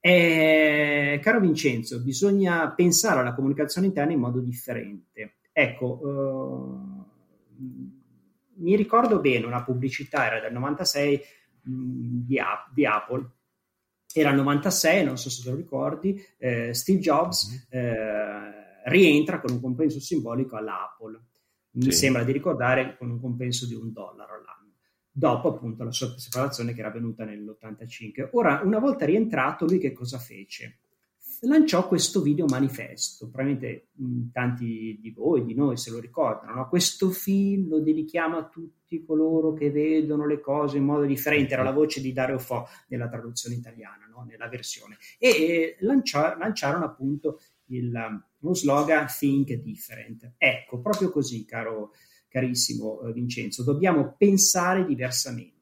Eh, 0.00 1.20
caro 1.22 1.40
Vincenzo, 1.40 2.02
bisogna 2.02 2.72
pensare 2.72 3.20
alla 3.20 3.34
comunicazione 3.34 3.86
interna 3.86 4.12
in 4.12 4.18
modo 4.18 4.40
differente. 4.40 5.36
Ecco, 5.52 6.00
eh, 6.04 7.60
mi 8.54 8.76
ricordo 8.76 9.20
bene 9.20 9.46
una 9.46 9.62
pubblicità, 9.62 10.26
era 10.26 10.40
del 10.40 10.52
96 10.52 11.20
mh, 11.62 11.72
di, 12.24 12.40
di, 12.74 12.86
Apple, 12.86 13.30
era 14.12 14.30
il 14.30 14.36
96, 14.36 15.04
non 15.04 15.16
so 15.16 15.30
se 15.30 15.42
te 15.42 15.50
lo 15.50 15.56
ricordi, 15.56 16.22
eh, 16.38 16.74
Steve 16.74 16.98
Jobs 16.98 17.68
mm-hmm 17.74 18.61
rientra 18.84 19.40
con 19.40 19.52
un 19.52 19.60
compenso 19.60 20.00
simbolico 20.00 20.56
all'Apple. 20.56 21.20
Mi 21.72 21.84
sì. 21.84 21.92
sembra 21.92 22.24
di 22.24 22.32
ricordare 22.32 22.96
con 22.98 23.10
un 23.10 23.20
compenso 23.20 23.66
di 23.66 23.74
un 23.74 23.92
dollaro 23.92 24.34
all'anno, 24.34 24.74
dopo 25.10 25.48
appunto 25.48 25.84
la 25.84 25.90
sua 25.90 26.18
separazione 26.18 26.74
che 26.74 26.80
era 26.80 26.88
avvenuta 26.88 27.24
nell'85. 27.24 28.30
Ora, 28.32 28.60
una 28.62 28.78
volta 28.78 29.06
rientrato, 29.06 29.64
lui 29.64 29.78
che 29.78 29.92
cosa 29.92 30.18
fece? 30.18 30.80
Lanciò 31.44 31.88
questo 31.88 32.20
video 32.20 32.46
manifesto, 32.46 33.28
probabilmente 33.28 33.88
mh, 33.94 34.30
tanti 34.32 34.98
di 35.00 35.10
voi, 35.10 35.44
di 35.44 35.54
noi 35.54 35.76
se 35.76 35.90
lo 35.90 35.98
ricordano, 35.98 36.54
no? 36.54 36.68
questo 36.68 37.10
film 37.10 37.68
lo 37.68 37.80
dedichiamo 37.80 38.36
a 38.36 38.46
tutti 38.46 39.02
coloro 39.02 39.52
che 39.52 39.72
vedono 39.72 40.24
le 40.24 40.38
cose 40.38 40.76
in 40.76 40.84
modo 40.84 41.04
differente, 41.04 41.54
era 41.54 41.64
la 41.64 41.72
voce 41.72 42.00
di 42.00 42.12
Dario 42.12 42.38
Fo 42.38 42.68
nella 42.88 43.08
traduzione 43.08 43.56
italiana, 43.56 44.06
no? 44.06 44.22
nella 44.22 44.46
versione, 44.46 44.98
e, 45.18 45.28
e 45.30 45.76
lanciarono 45.80 46.84
appunto 46.84 47.40
il, 47.70 48.22
lo 48.42 48.54
slogan 48.54 49.06
Think 49.06 49.52
Different. 49.54 50.34
Ecco, 50.36 50.80
proprio 50.80 51.10
così, 51.10 51.44
caro, 51.44 51.92
carissimo 52.28 53.00
eh, 53.02 53.12
Vincenzo, 53.12 53.64
dobbiamo 53.64 54.14
pensare 54.16 54.84
diversamente. 54.84 55.60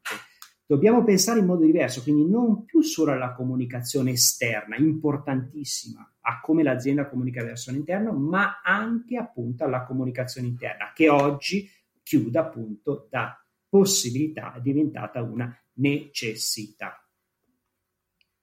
Dobbiamo 0.66 1.02
pensare 1.02 1.40
in 1.40 1.46
modo 1.46 1.64
diverso, 1.64 2.00
quindi 2.00 2.30
non 2.30 2.64
più 2.64 2.80
solo 2.80 3.10
alla 3.10 3.32
comunicazione 3.32 4.12
esterna, 4.12 4.76
importantissima, 4.76 6.14
a 6.20 6.40
come 6.40 6.62
l'azienda 6.62 7.08
comunica 7.08 7.42
verso 7.42 7.72
l'interno, 7.72 8.12
ma 8.12 8.60
anche 8.62 9.16
appunto 9.16 9.64
alla 9.64 9.82
comunicazione 9.82 10.46
interna, 10.46 10.92
che 10.94 11.08
oggi 11.08 11.68
chiude 12.04 12.38
appunto 12.38 13.08
da 13.10 13.44
possibilità, 13.68 14.54
è 14.54 14.60
diventata 14.60 15.20
una 15.22 15.52
necessità. 15.74 17.04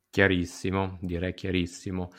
Chiarissimo, 0.10 0.98
direi 1.01 1.34
chiarissimo. 1.34 2.12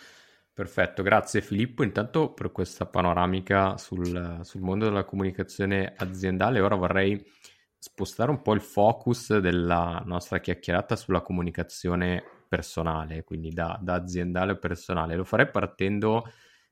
Perfetto, 0.59 1.05
grazie 1.05 1.41
Filippo 1.41 1.85
intanto 1.85 2.33
per 2.33 2.51
questa 2.51 2.85
panoramica 2.85 3.77
sul, 3.77 4.41
sul, 4.43 4.61
mondo 4.61 4.87
della 4.87 5.05
comunicazione 5.05 5.95
aziendale. 5.97 6.59
Ora 6.59 6.75
vorrei 6.75 7.25
spostare 7.79 8.33
un 8.33 8.43
po' 8.43 8.55
il 8.55 8.61
focus 8.61 9.39
della 9.39 10.03
nostra 10.05 10.41
chiacchierata 10.41 10.97
sulla 10.97 11.21
comunicazione 11.21 12.25
personale, 12.49 13.23
quindi 13.23 13.51
da, 13.51 13.79
da 13.81 13.95
aziendale 13.95 14.51
a 14.51 14.57
personale. 14.57 15.15
Lo 15.15 15.23
farei 15.23 15.49
partendo 15.49 16.25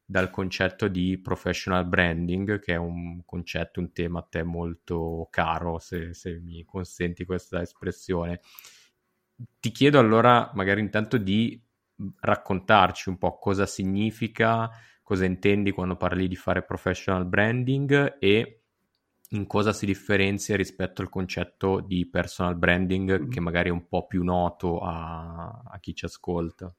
dal 0.05 0.31
concetto 0.31 0.89
di 0.89 1.21
professional 1.21 1.87
branding, 1.87 2.59
che 2.59 2.73
è 2.73 2.77
un 2.79 3.25
concetto, 3.25 3.79
un 3.79 3.93
tema 3.93 4.19
a 4.19 4.27
te 4.29 4.43
molto 4.43 5.29
caro, 5.31 5.79
se, 5.79 6.13
se 6.13 6.41
mi 6.41 6.65
consenti 6.65 7.25
questa 7.25 7.63
espressione. 7.63 8.41
Ti 9.61 9.71
chiedo 9.71 10.01
allora 10.01 10.51
magari 10.55 10.81
intanto 10.81 11.19
di 11.19 11.63
raccontarci 12.21 13.09
un 13.09 13.19
po' 13.19 13.39
cosa 13.39 13.67
significa, 13.67 14.71
cosa 15.03 15.25
intendi 15.25 15.71
quando 15.71 15.97
parli 15.97 16.29
di 16.29 16.37
fare 16.37 16.65
professional 16.65 17.27
branding 17.27 18.17
e 18.19 18.61
in 19.31 19.47
cosa 19.47 19.73
si 19.73 19.87
differenzia 19.87 20.57
rispetto 20.57 21.03
al 21.03 21.09
concetto 21.09 21.81
di 21.81 22.09
personal 22.09 22.57
branding 22.57 23.23
mm. 23.23 23.31
che 23.31 23.41
magari 23.41 23.69
è 23.69 23.73
un 23.73 23.89
po' 23.89 24.07
più 24.07 24.23
noto 24.23 24.81
a, 24.81 25.63
a 25.65 25.79
chi 25.81 25.95
ci 25.95 26.05
ascolta. 26.05 26.73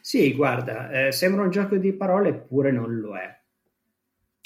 Sì, 0.00 0.32
guarda, 0.34 0.90
eh, 0.90 1.12
sembra 1.12 1.42
un 1.42 1.50
gioco 1.50 1.76
di 1.76 1.92
parole, 1.92 2.28
eppure 2.30 2.70
non 2.70 2.94
lo 2.94 3.16
è. 3.16 3.42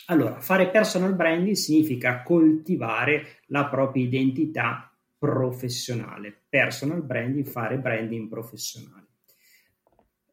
Allora, 0.06 0.40
fare 0.40 0.70
personal 0.70 1.14
branding 1.14 1.54
significa 1.54 2.22
coltivare 2.22 3.40
la 3.46 3.68
propria 3.68 4.04
identità 4.04 4.90
professionale. 5.18 6.44
Personal 6.48 7.02
branding, 7.02 7.44
fare 7.44 7.78
branding 7.78 8.28
professionale. 8.28 9.07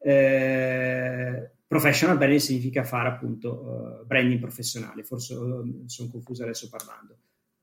Eh, 0.08 1.52
professional 1.66 2.16
branding 2.18 2.40
significa 2.40 2.84
fare 2.84 3.10
appunto 3.10 4.02
uh, 4.02 4.06
branding 4.06 4.40
professionale, 4.40 5.04
forse 5.04 5.34
uh, 5.34 5.84
sono 5.88 6.10
confuso 6.12 6.44
adesso 6.44 6.70
parlando. 6.70 7.18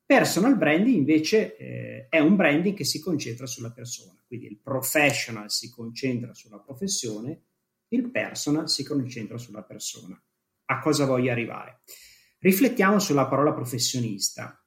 Personal 0.05 0.59
branding 0.59 0.97
invece 0.97 1.57
eh, 1.57 2.09
è 2.09 2.19
un 2.19 2.35
branding 2.35 2.75
che 2.75 2.83
si 2.83 3.01
concentra 3.01 3.47
sulla 3.47 3.71
persona, 3.71 4.21
quindi 4.27 4.47
il 4.47 4.59
professional 4.59 5.53
si 5.53 5.71
concentra 5.71 6.35
sulla 6.35 6.59
professione, 6.59 7.43
il 7.89 8.11
personal 8.11 8.69
si 8.69 8.83
concentra 8.83 9.39
sulla 9.39 9.63
persona. 9.63 10.21
A 10.65 10.79
cosa 10.81 11.07
voglio 11.07 11.31
arrivare? 11.31 11.83
Riflettiamo 12.41 12.99
sulla 12.99 13.29
parola 13.29 13.53
professionista, 13.53 14.61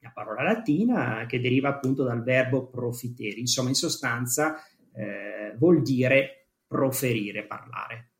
la 0.00 0.10
parola 0.12 0.42
latina 0.42 1.24
che 1.26 1.40
deriva 1.40 1.70
appunto 1.70 2.04
dal 2.04 2.22
verbo 2.22 2.68
profiteri, 2.68 3.40
insomma 3.40 3.70
in 3.70 3.76
sostanza 3.76 4.56
eh, 4.94 5.56
vuol 5.56 5.80
dire 5.80 6.37
proferire, 6.68 7.46
parlare. 7.46 8.12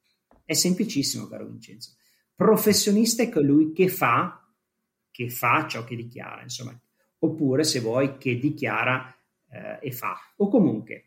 È 0.45 0.55
semplicissimo, 0.55 1.29
caro 1.29 1.47
Vincenzo. 1.47 1.95
Professionista 2.35 3.23
è 3.23 3.29
colui 3.29 3.73
che 3.73 3.89
fa, 3.89 4.45
che 5.11 5.29
fa 5.29 5.67
ciò 5.69 5.85
che 5.85 5.95
dichiara, 5.95 6.43
insomma, 6.43 6.77
oppure 7.19 7.65
se 7.65 7.81
vuoi 7.81 8.17
che 8.17 8.39
dichiara 8.39 9.15
eh, 9.51 9.79
e 9.83 9.93
fa. 9.93 10.17
O 10.37 10.49
comunque, 10.49 11.05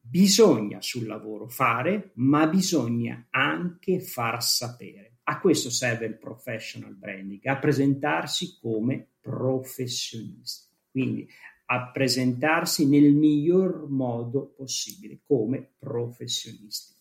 bisogna 0.00 0.80
sul 0.80 1.06
lavoro 1.06 1.48
fare, 1.48 2.12
ma 2.14 2.46
bisogna 2.46 3.26
anche 3.30 4.00
far 4.00 4.42
sapere. 4.42 5.18
A 5.24 5.38
questo 5.38 5.70
serve 5.70 6.06
il 6.06 6.18
professional 6.18 6.94
branding, 6.94 7.44
a 7.46 7.58
presentarsi 7.58 8.58
come 8.60 9.06
professionisti. 9.20 10.68
Quindi 10.90 11.28
a 11.72 11.90
presentarsi 11.90 12.88
nel 12.88 13.14
miglior 13.14 13.88
modo 13.88 14.54
possibile 14.56 15.20
come 15.24 15.74
professionisti. 15.78 16.94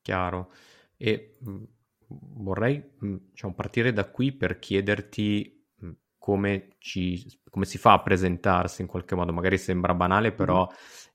Chiaro. 0.00 0.52
E 0.96 1.36
mh, 1.38 1.62
vorrei 2.08 2.82
mh, 2.98 3.16
diciamo, 3.30 3.54
partire 3.54 3.92
da 3.92 4.08
qui 4.08 4.32
per 4.32 4.58
chiederti 4.58 5.66
mh, 5.76 5.90
come, 6.16 6.76
ci, 6.78 7.40
come, 7.50 7.66
si 7.66 7.76
fa 7.76 7.92
a 7.92 8.02
presentarsi 8.02 8.80
in 8.80 8.88
qualche 8.88 9.14
modo. 9.14 9.34
Magari 9.34 9.58
sembra 9.58 9.92
banale, 9.92 10.32
però 10.32 10.66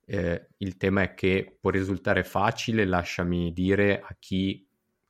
eh, 0.06 0.50
il 0.58 0.78
tema 0.78 1.02
è 1.02 1.14
che 1.16 1.58
può 1.60 1.72
risultare 1.72 2.24
facile, 2.24 2.86
lasciami 2.86 3.52
dire, 3.52 4.00
a 4.00 4.16
chi 4.20 4.69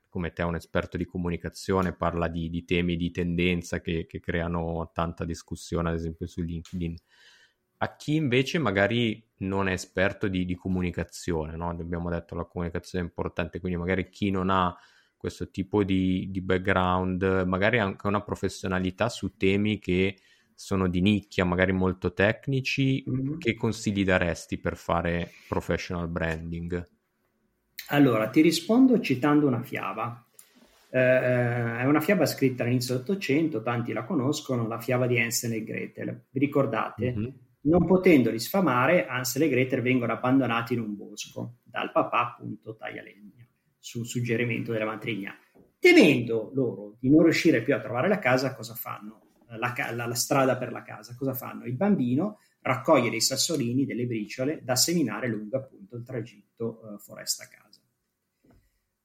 come 0.09 0.33
te 0.33 0.41
è 0.41 0.45
un 0.45 0.55
esperto 0.55 0.97
di 0.97 1.05
comunicazione, 1.05 1.93
parla 1.93 2.27
di, 2.27 2.49
di 2.49 2.65
temi 2.65 2.97
di 2.97 3.11
tendenza 3.11 3.79
che, 3.79 4.05
che, 4.07 4.19
creano 4.19 4.89
tanta 4.93 5.23
discussione, 5.23 5.89
ad 5.89 5.95
esempio 5.95 6.27
su 6.27 6.41
LinkedIn. 6.41 6.95
A 7.81 7.95
chi 7.95 8.15
invece 8.15 8.57
magari 8.57 9.23
non 9.37 9.69
è 9.69 9.73
esperto 9.73 10.27
di, 10.27 10.43
di 10.45 10.55
comunicazione, 10.55 11.55
no? 11.55 11.69
abbiamo 11.69 12.09
detto 12.09 12.35
la 12.35 12.43
comunicazione 12.43 13.05
è 13.05 13.07
importante, 13.07 13.59
quindi 13.59 13.77
magari 13.77 14.09
chi 14.09 14.31
non 14.31 14.49
ha 14.49 14.75
questo 15.15 15.49
tipo 15.49 15.83
di, 15.83 16.27
di 16.29 16.41
background, 16.41 17.43
magari 17.45 17.77
anche 17.79 18.07
una 18.07 18.21
professionalità 18.21 19.09
su 19.09 19.35
temi 19.37 19.79
che 19.79 20.17
sono 20.55 20.89
di 20.89 20.99
nicchia, 20.99 21.45
magari 21.45 21.71
molto 21.71 22.13
tecnici, 22.13 23.03
mm-hmm. 23.09 23.37
che 23.37 23.55
consigli 23.55 24.03
daresti 24.03 24.57
per 24.57 24.75
fare 24.75 25.31
professional 25.47 26.09
branding? 26.09 26.85
Allora, 27.91 28.29
ti 28.29 28.41
rispondo 28.41 28.99
citando 28.99 29.47
una 29.47 29.61
fiaba. 29.61 30.23
Eh, 30.91 30.99
è 30.99 31.85
una 31.85 31.99
fiaba 32.01 32.25
scritta 32.25 32.63
all'inizio 32.63 32.93
dell'Ottocento, 32.93 33.61
tanti 33.61 33.93
la 33.93 34.03
conoscono, 34.03 34.67
la 34.67 34.79
fiaba 34.79 35.07
di 35.07 35.19
Hansel 35.19 35.53
e 35.53 35.63
Gretel. 35.63 36.25
Vi 36.29 36.39
ricordate? 36.39 37.11
Mm-hmm. 37.11 37.29
Non 37.61 37.85
potendoli 37.85 38.39
sfamare, 38.39 39.07
Hansel 39.07 39.43
e 39.43 39.49
Gretel 39.49 39.81
vengono 39.81 40.13
abbandonati 40.13 40.73
in 40.73 40.81
un 40.81 40.95
bosco 40.95 41.57
dal 41.63 41.91
papà, 41.91 42.33
appunto, 42.33 42.75
taglialegna, 42.75 43.45
su 43.77 44.03
suggerimento 44.03 44.71
della 44.71 44.85
matrigna. 44.85 45.35
Temendo 45.79 46.51
loro 46.53 46.95
di 46.99 47.09
non 47.09 47.23
riuscire 47.23 47.63
più 47.63 47.73
a 47.73 47.79
trovare 47.79 48.07
la 48.07 48.19
casa, 48.19 48.53
cosa 48.53 48.75
fanno? 48.75 49.21
La, 49.57 49.73
la, 49.93 50.05
la 50.05 50.15
strada 50.15 50.57
per 50.57 50.71
la 50.71 50.83
casa, 50.83 51.15
cosa 51.15 51.33
fanno? 51.33 51.65
Il 51.65 51.75
bambino 51.75 52.37
raccoglie 52.61 53.09
dei 53.09 53.21
sassolini, 53.21 53.85
delle 53.85 54.05
briciole 54.05 54.61
da 54.63 54.75
seminare 54.75 55.27
lungo 55.27 55.57
appunto 55.57 55.95
il 55.95 56.03
tragitto 56.03 56.81
eh, 56.81 56.99
foresta-casa. 56.99 57.78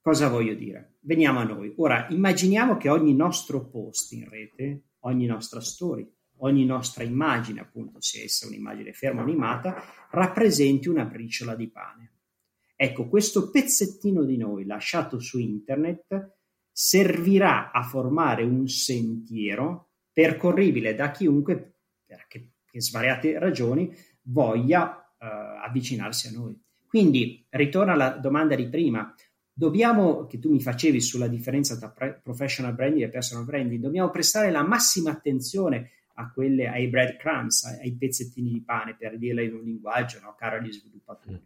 Cosa 0.05 0.29
voglio 0.29 0.53
dire? 0.53 0.99
Veniamo 1.01 1.39
a 1.39 1.45
noi. 1.45 1.73
Ora, 1.79 2.07
immaginiamo 2.11 2.77
che 2.77 2.91
ogni 2.91 3.15
nostro 3.15 3.71
post 3.71 4.13
in 4.13 4.29
rete, 4.29 4.89
ogni 5.05 5.25
nostra 5.25 5.63
story, 5.63 6.07
ogni 6.41 6.67
nostra 6.67 7.05
immagine, 7.05 7.61
appunto, 7.61 8.03
sia 8.03 8.23
essa 8.23 8.47
un'immagine 8.47 8.93
ferma 8.93 9.23
o 9.23 9.25
animata, 9.25 9.83
rappresenti 10.11 10.91
una 10.91 11.07
briciola 11.07 11.55
di 11.55 11.71
pane. 11.71 12.13
Ecco, 12.77 13.09
questo 13.09 13.49
pezzettino 13.49 14.25
di 14.25 14.37
noi 14.37 14.67
lasciato 14.67 15.19
su 15.21 15.39
internet 15.39 16.35
servirà 16.71 17.71
a 17.73 17.83
formare 17.83 18.43
un 18.43 18.69
sentiero 18.69 19.93
percorribile 20.13 20.95
da 20.95 21.13
chiunque, 21.13 21.79
perché 22.05 22.51
per 22.71 22.83
svariate 22.83 23.39
ragioni, 23.39 23.91
voglia 24.25 24.99
eh, 25.17 25.27
avvicinarsi 25.65 26.29
a 26.29 26.33
noi. 26.33 26.61
Quindi, 26.87 27.47
ritorno 27.49 27.93
alla 27.93 28.11
domanda 28.11 28.55
di 28.55 28.69
prima, 28.69 29.15
dobbiamo, 29.55 30.27
che 30.27 30.39
tu 30.39 30.51
mi 30.51 30.61
facevi 30.61 31.01
sulla 31.01 31.29
differenza 31.29 31.79
tra 31.79 31.89
pre- 31.91 32.21
professional 32.23 32.75
branding 32.75 33.05
e 33.05 33.09
personal 33.09 33.45
branding, 33.45 33.81
dobbiamo 33.81 34.11
prestare 34.11 34.51
la 34.51 34.63
massima 34.63 35.11
attenzione 35.11 35.91
a 36.17 36.31
quelle, 36.31 36.69
ai 36.69 36.89
breadcrumbs, 36.89 37.65
ai, 37.65 37.97
pezzettini 37.97 38.51
di 38.51 38.63
pane, 38.63 38.97
per 38.97 39.17
dirla 39.17 39.43
in 39.43 39.55
un 39.55 39.63
linguaggio 39.63 40.21
no, 40.21 40.35
caro 40.37 40.57
agli 40.57 40.73
sviluppatori. 40.73 41.41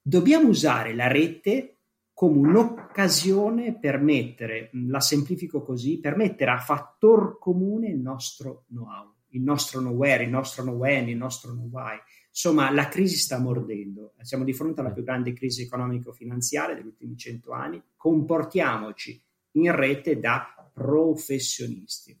Dobbiamo 0.00 0.48
usare 0.48 0.94
la 0.94 1.08
rete 1.08 1.72
come 2.12 2.38
un'occasione 2.38 3.78
per 3.78 4.00
mettere, 4.00 4.70
la 4.72 5.00
semplifico 5.00 5.62
così, 5.62 5.98
per 5.98 6.16
mettere 6.16 6.52
a 6.52 6.58
fattor 6.58 7.38
comune 7.38 7.88
il 7.88 7.98
nostro 7.98 8.64
know-how 8.68 9.14
il 9.36 9.42
nostro 9.42 9.80
nowhere, 9.80 10.24
il 10.24 10.30
nostro 10.30 10.64
no 10.64 10.72
when, 10.72 11.08
il 11.08 11.16
nostro 11.16 11.52
no 11.52 11.68
why. 11.70 11.96
Insomma, 12.36 12.70
la 12.70 12.88
crisi 12.88 13.16
sta 13.16 13.38
mordendo. 13.38 14.12
Siamo 14.20 14.44
di 14.44 14.52
fronte 14.52 14.80
alla 14.80 14.92
più 14.92 15.02
grande 15.02 15.32
crisi 15.32 15.62
economico-finanziaria 15.62 16.74
degli 16.74 16.84
ultimi 16.84 17.16
cento 17.16 17.52
anni. 17.52 17.82
Comportiamoci 17.96 19.18
in 19.52 19.74
rete 19.74 20.20
da 20.20 20.70
professionisti. 20.74 22.14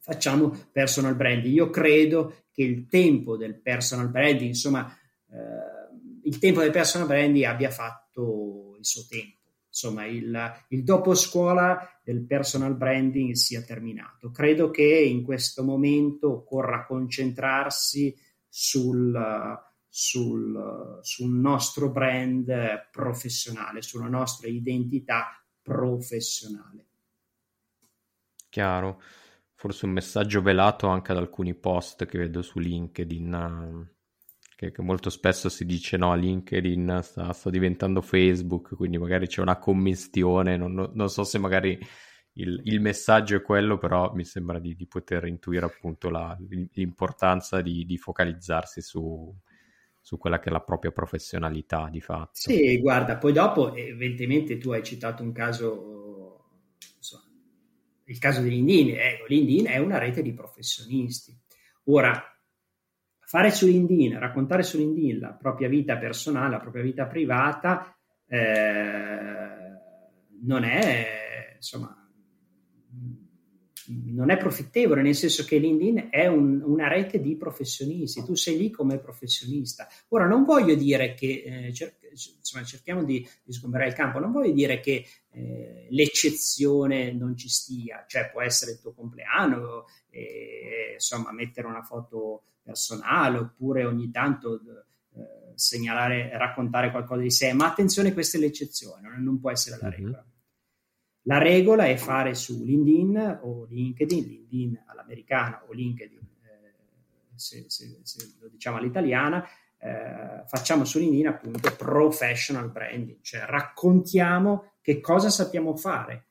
Facciamo 0.00 0.52
personal 0.72 1.14
branding. 1.14 1.54
Io 1.54 1.70
credo 1.70 2.46
che 2.50 2.64
il 2.64 2.88
tempo 2.88 3.36
del 3.36 3.60
personal 3.60 4.10
branding, 4.10 4.48
insomma, 4.48 4.92
eh, 5.28 6.24
il 6.24 6.38
tempo 6.38 6.60
del 6.60 6.72
personal 6.72 7.06
branding 7.06 7.44
abbia 7.44 7.70
fatto 7.70 8.74
il 8.78 8.84
suo 8.84 9.04
tempo 9.08 9.38
insomma 9.70 10.04
il, 10.04 10.52
il 10.70 10.82
dopo 10.82 11.14
scuola 11.14 11.78
del 12.02 12.26
personal 12.26 12.76
branding 12.76 13.34
sia 13.34 13.62
terminato. 13.62 14.32
Credo 14.32 14.70
che 14.70 14.82
in 14.82 15.22
questo 15.22 15.62
momento 15.62 16.32
occorra 16.32 16.84
concentrarsi 16.84 18.12
sul, 18.50 19.58
sul, 19.88 20.98
sul 21.00 21.30
nostro 21.30 21.90
brand 21.90 22.88
professionale, 22.90 23.80
sulla 23.80 24.08
nostra 24.08 24.48
identità 24.48 25.42
professionale. 25.62 26.86
Chiaro, 28.50 29.00
forse 29.54 29.86
un 29.86 29.92
messaggio 29.92 30.42
velato 30.42 30.88
anche 30.88 31.12
ad 31.12 31.18
alcuni 31.18 31.54
post 31.54 32.04
che 32.04 32.18
vedo 32.18 32.42
su 32.42 32.58
LinkedIn 32.58 33.88
che, 34.68 34.82
molto 34.82 35.08
spesso 35.08 35.48
si 35.48 35.64
dice 35.64 35.96
no, 35.96 36.14
LinkedIn 36.14 37.00
sta, 37.02 37.32
sta, 37.32 37.48
diventando 37.48 38.02
Facebook, 38.02 38.74
quindi 38.76 38.98
magari 38.98 39.26
c'è 39.26 39.40
una 39.40 39.56
commistione, 39.56 40.58
non, 40.58 40.90
non 40.92 41.08
so 41.08 41.24
se 41.24 41.38
magari 41.38 41.78
il, 42.40 42.60
il, 42.64 42.80
messaggio 42.80 43.36
è 43.36 43.42
quello, 43.42 43.78
però 43.78 44.12
mi 44.14 44.24
sembra 44.24 44.58
di, 44.58 44.74
di 44.74 44.86
poter 44.86 45.26
intuire 45.26 45.64
appunto 45.64 46.10
la, 46.10 46.36
l'importanza 46.72 47.60
di, 47.60 47.84
di 47.84 47.96
focalizzarsi 47.96 48.80
su, 48.80 49.34
su 50.00 50.18
quella 50.18 50.38
che 50.38 50.48
è 50.48 50.52
la 50.52 50.60
propria 50.60 50.90
professionalità 50.90 51.88
di 51.90 52.00
fatto. 52.00 52.30
Sì, 52.32 52.78
guarda, 52.80 53.16
poi 53.16 53.32
dopo 53.32 53.74
evidentemente 53.74 54.58
tu 54.58 54.70
hai 54.70 54.82
citato 54.82 55.22
un 55.22 55.32
caso, 55.32 56.48
insomma, 56.96 57.24
il 58.04 58.18
caso 58.18 58.40
di 58.40 58.50
LinkedIn, 58.50 58.96
ecco, 58.98 59.26
LinkedIn 59.28 59.66
è 59.66 59.78
una 59.78 59.98
rete 59.98 60.22
di 60.22 60.32
professionisti. 60.32 61.38
Ora, 61.84 62.20
fare 63.18 63.50
su 63.50 63.66
LinkedIn, 63.66 64.18
raccontare 64.18 64.62
su 64.62 64.78
LinkedIn 64.78 65.20
la 65.20 65.32
propria 65.32 65.68
vita 65.68 65.96
personale, 65.96 66.50
la 66.50 66.60
propria 66.60 66.82
vita 66.82 67.06
privata, 67.06 67.96
eh, 68.26 69.58
non 70.42 70.64
è, 70.64 71.52
insomma, 71.56 71.99
non 73.88 74.30
è 74.30 74.36
profittevole, 74.36 75.02
nel 75.02 75.14
senso 75.14 75.44
che 75.44 75.58
LinkedIn 75.58 76.08
è 76.10 76.26
un, 76.26 76.62
una 76.62 76.88
rete 76.88 77.20
di 77.20 77.36
professionisti, 77.36 78.24
tu 78.24 78.34
sei 78.34 78.56
lì 78.56 78.70
come 78.70 78.98
professionista. 78.98 79.88
Ora, 80.08 80.26
non 80.26 80.44
voglio 80.44 80.74
dire 80.74 81.14
che, 81.14 81.42
eh, 81.44 81.72
cer- 81.72 81.96
insomma, 82.10 82.64
cerchiamo 82.64 83.04
di, 83.04 83.26
di, 83.42 83.52
sgomberare 83.52 83.90
il 83.90 83.94
campo, 83.96 84.18
non 84.18 84.32
voglio 84.32 84.52
dire 84.52 84.80
che 84.80 85.06
eh, 85.30 85.86
l'eccezione 85.90 87.12
non 87.12 87.36
ci 87.36 87.48
stia, 87.48 88.04
cioè 88.06 88.30
può 88.30 88.42
essere 88.42 88.72
il 88.72 88.80
tuo 88.80 88.92
compleanno, 88.92 89.86
eh, 90.10 90.92
insomma, 90.94 91.32
mettere 91.32 91.66
una 91.66 91.82
foto 91.82 92.44
personale 92.62 93.38
oppure 93.38 93.84
ogni 93.84 94.10
tanto 94.10 94.60
eh, 95.14 95.52
segnalare, 95.54 96.36
raccontare 96.36 96.90
qualcosa 96.90 97.22
di 97.22 97.30
sé, 97.30 97.52
ma 97.52 97.66
attenzione, 97.66 98.12
questa 98.12 98.38
è 98.38 98.40
l'eccezione, 98.40 99.08
non 99.18 99.40
può 99.40 99.50
essere 99.50 99.78
la 99.80 99.88
mhm. 99.88 99.94
regola. 99.94 100.24
La 101.22 101.38
regola 101.38 101.86
è 101.86 101.96
fare 101.96 102.34
su 102.34 102.62
LinkedIn 102.64 103.40
o 103.42 103.66
LinkedIn, 103.68 104.24
LinkedIn 104.24 104.84
all'americana 104.86 105.62
o 105.68 105.72
LinkedIn, 105.72 106.18
eh, 106.18 106.74
se, 107.34 107.64
se, 107.68 108.00
se, 108.02 108.34
lo 108.38 108.48
diciamo 108.48 108.78
all'italiana, 108.78 109.46
eh, 109.78 110.42
facciamo 110.46 110.84
su 110.84 110.98
LinkedIn 110.98 111.26
appunto 111.26 111.74
professional 111.76 112.70
branding, 112.70 113.18
cioè 113.20 113.44
raccontiamo 113.44 114.72
che 114.80 115.00
cosa 115.00 115.28
sappiamo 115.28 115.76
fare. 115.76 116.26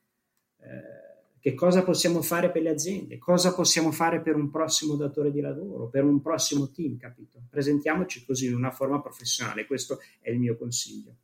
Eh, 0.58 0.98
che 1.40 1.54
cosa 1.54 1.82
possiamo 1.82 2.20
fare 2.20 2.50
per 2.50 2.60
le 2.60 2.68
aziende, 2.68 3.16
cosa 3.16 3.54
possiamo 3.54 3.90
fare 3.92 4.20
per 4.20 4.36
un 4.36 4.50
prossimo 4.50 4.94
datore 4.94 5.32
di 5.32 5.40
lavoro, 5.40 5.88
per 5.88 6.04
un 6.04 6.20
prossimo 6.20 6.70
team, 6.70 6.98
capito? 6.98 7.40
Presentiamoci 7.48 8.26
così 8.26 8.46
in 8.46 8.54
una 8.54 8.70
forma 8.70 9.00
professionale, 9.00 9.64
questo 9.64 10.00
è 10.20 10.28
il 10.30 10.38
mio 10.38 10.56
consiglio. 10.58 11.16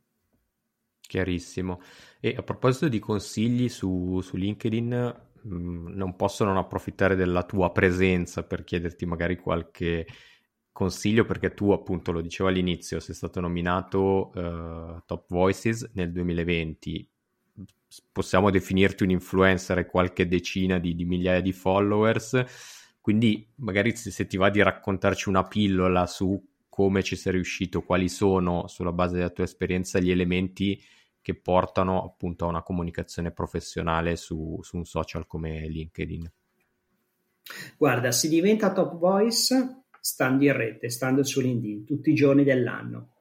Chiarissimo. 1.07 1.81
E 2.19 2.35
a 2.37 2.43
proposito 2.43 2.87
di 2.87 2.99
consigli 2.99 3.69
su, 3.69 4.19
su 4.21 4.35
LinkedIn, 4.35 5.15
mh, 5.41 5.55
mm, 5.55 5.87
non 5.95 6.15
posso 6.15 6.43
non 6.43 6.57
approfittare 6.57 7.15
della 7.15 7.43
tua 7.43 7.71
presenza 7.71 8.43
per 8.43 8.63
chiederti 8.63 9.05
magari 9.05 9.37
qualche 9.37 10.05
consiglio 10.71 11.25
perché 11.25 11.55
tu 11.55 11.71
appunto 11.71 12.11
lo 12.11 12.21
dicevo 12.21 12.49
all'inizio 12.49 12.99
sei 12.99 13.15
stato 13.15 13.39
nominato 13.39 14.29
uh, 14.35 15.01
Top 15.07 15.25
Voices 15.27 15.89
nel 15.93 16.11
2020 16.11 17.09
possiamo 18.11 18.49
definirti 18.49 19.03
un 19.03 19.11
influencer 19.11 19.79
e 19.79 19.85
qualche 19.85 20.27
decina 20.27 20.77
di, 20.77 20.95
di, 20.95 21.05
migliaia 21.05 21.41
di 21.41 21.53
followers, 21.53 22.43
quindi 23.01 23.47
magari 23.55 23.95
se, 23.95 24.11
se, 24.11 24.27
ti 24.27 24.37
va 24.37 24.49
di 24.49 24.61
raccontarci 24.61 25.29
una 25.29 25.47
pillola 25.47 26.05
su 26.05 26.39
come 26.69 27.01
ci 27.01 27.15
sei 27.15 27.33
riuscito, 27.33 27.81
quali 27.81 28.09
sono 28.09 28.67
sulla 28.67 28.91
base 28.91 29.15
della 29.15 29.29
tua 29.29 29.45
esperienza 29.45 29.99
gli 29.99 30.11
elementi 30.11 30.79
che 31.27 31.35
portano 31.35 32.05
appunto 32.05 32.45
a 32.45 32.47
una 32.47 32.63
comunicazione 32.63 33.31
professionale 33.31 34.15
su, 34.15 34.61
su 34.61 34.77
un 34.77 34.85
social 34.85 35.27
come 35.27 35.67
LinkedIn? 35.67 36.31
Guarda, 37.77 38.13
si 38.13 38.29
diventa 38.29 38.71
top 38.71 38.97
voice 38.97 39.81
stando 39.99 40.45
in 40.45 40.55
rete, 40.55 40.89
stando 40.89 41.25
su 41.25 41.41
LinkedIn 41.41 41.83
tutti 41.83 42.11
i 42.11 42.15
giorni 42.15 42.45
dell'anno. 42.45 43.15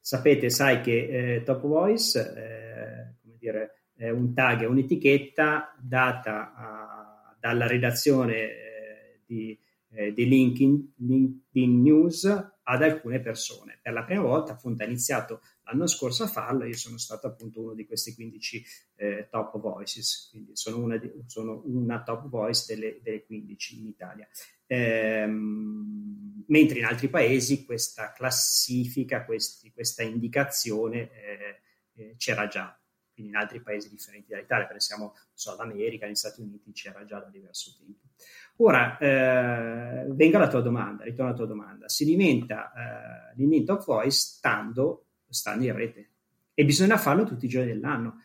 Sapete, 0.00 0.48
sai 0.48 0.80
che 0.80 1.34
eh, 1.34 1.42
top 1.42 1.66
voice, 1.66 2.18
eh, 2.18 3.14
come 3.20 3.36
dire, 3.38 3.88
è 3.94 4.08
un 4.08 4.32
tag, 4.32 4.62
è 4.62 4.66
un'etichetta 4.66 5.76
data 5.78 6.54
a, 6.54 7.36
dalla 7.38 7.66
redazione 7.66 8.36
eh, 8.36 9.20
di, 9.26 9.58
eh, 9.90 10.14
di 10.14 10.26
LinkedIn, 10.26 10.94
LinkedIn 10.96 11.82
News 11.82 12.24
ad 12.62 12.82
alcune 12.82 13.20
persone. 13.20 13.78
Per 13.82 13.92
la 13.92 14.04
prima 14.04 14.22
volta, 14.22 14.52
appunto, 14.52 14.82
ha 14.82 14.86
iniziato 14.86 15.42
l'anno 15.64 15.86
scorso 15.86 16.24
a 16.24 16.28
farlo, 16.28 16.64
io 16.64 16.76
sono 16.76 16.98
stato 16.98 17.26
appunto 17.26 17.60
uno 17.60 17.74
di 17.74 17.86
questi 17.86 18.14
15 18.14 18.64
eh, 18.96 19.28
top 19.30 19.58
voices, 19.58 20.28
quindi 20.30 20.56
sono 20.56 20.78
una, 20.78 20.96
di, 20.96 21.10
sono 21.26 21.62
una 21.66 22.02
top 22.02 22.28
voice 22.28 22.64
delle, 22.74 23.00
delle 23.02 23.24
15 23.24 23.78
in 23.78 23.86
Italia. 23.86 24.28
Ehm, 24.66 26.44
mentre 26.46 26.78
in 26.78 26.84
altri 26.84 27.08
paesi 27.08 27.64
questa 27.64 28.12
classifica, 28.12 29.24
questi, 29.24 29.72
questa 29.72 30.02
indicazione 30.02 31.10
eh, 31.12 31.60
eh, 31.94 32.14
c'era 32.16 32.46
già, 32.46 32.78
quindi 33.12 33.32
in 33.32 33.38
altri 33.38 33.60
paesi 33.62 33.88
differenti 33.88 34.30
dall'Italia, 34.30 34.66
pensiamo 34.66 35.14
so, 35.32 35.52
all'America, 35.52 36.06
negli 36.06 36.16
Stati 36.16 36.40
Uniti 36.40 36.72
c'era 36.72 37.04
già 37.04 37.20
da 37.20 37.28
diverso 37.28 37.74
tempo. 37.78 38.08
Ora, 38.56 38.98
eh, 38.98 40.06
venga 40.10 40.38
la 40.38 40.48
tua 40.48 40.60
domanda, 40.60 41.04
ritorno 41.04 41.28
alla 41.28 41.36
tua 41.36 41.46
domanda, 41.46 41.88
si 41.88 42.04
diventa 42.04 42.72
eh, 42.72 43.34
l'Intent 43.36 43.70
of 43.70 43.84
Voice 43.84 44.16
stando, 44.16 45.03
stando 45.34 45.64
in 45.64 45.74
rete 45.74 46.10
e 46.54 46.64
bisogna 46.64 46.96
farlo 46.96 47.24
tutti 47.24 47.44
i 47.44 47.48
giorni 47.48 47.72
dell'anno, 47.72 48.22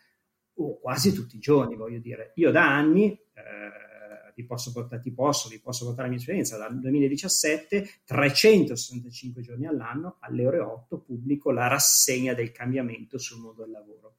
o 0.54 0.78
quasi 0.78 1.12
tutti 1.12 1.36
i 1.36 1.40
giorni, 1.40 1.76
voglio 1.76 1.98
dire. 1.98 2.32
Io 2.36 2.50
da 2.50 2.74
anni... 2.74 3.10
Eh, 3.10 3.88
vi 4.40 4.46
posso 4.46 4.72
portare, 4.72 5.02
ti 5.02 5.12
posso, 5.12 5.48
vi 5.48 5.60
posso 5.60 5.84
portare 5.84 6.04
la 6.04 6.14
mia 6.14 6.18
esperienza, 6.18 6.56
dal 6.56 6.78
2017, 6.78 8.00
365 8.04 9.42
giorni 9.42 9.66
all'anno, 9.66 10.16
alle 10.20 10.46
ore 10.46 10.58
8, 10.60 11.00
pubblico 11.00 11.50
la 11.50 11.66
rassegna 11.66 12.34
del 12.34 12.50
cambiamento 12.50 13.18
sul 13.18 13.40
mondo 13.40 13.62
del 13.62 13.70
lavoro. 13.70 14.16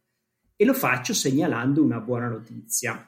E 0.56 0.66
lo 0.66 0.74
faccio 0.74 1.14
segnalando 1.14 1.84
una 1.84 2.00
buona 2.00 2.28
notizia. 2.28 3.06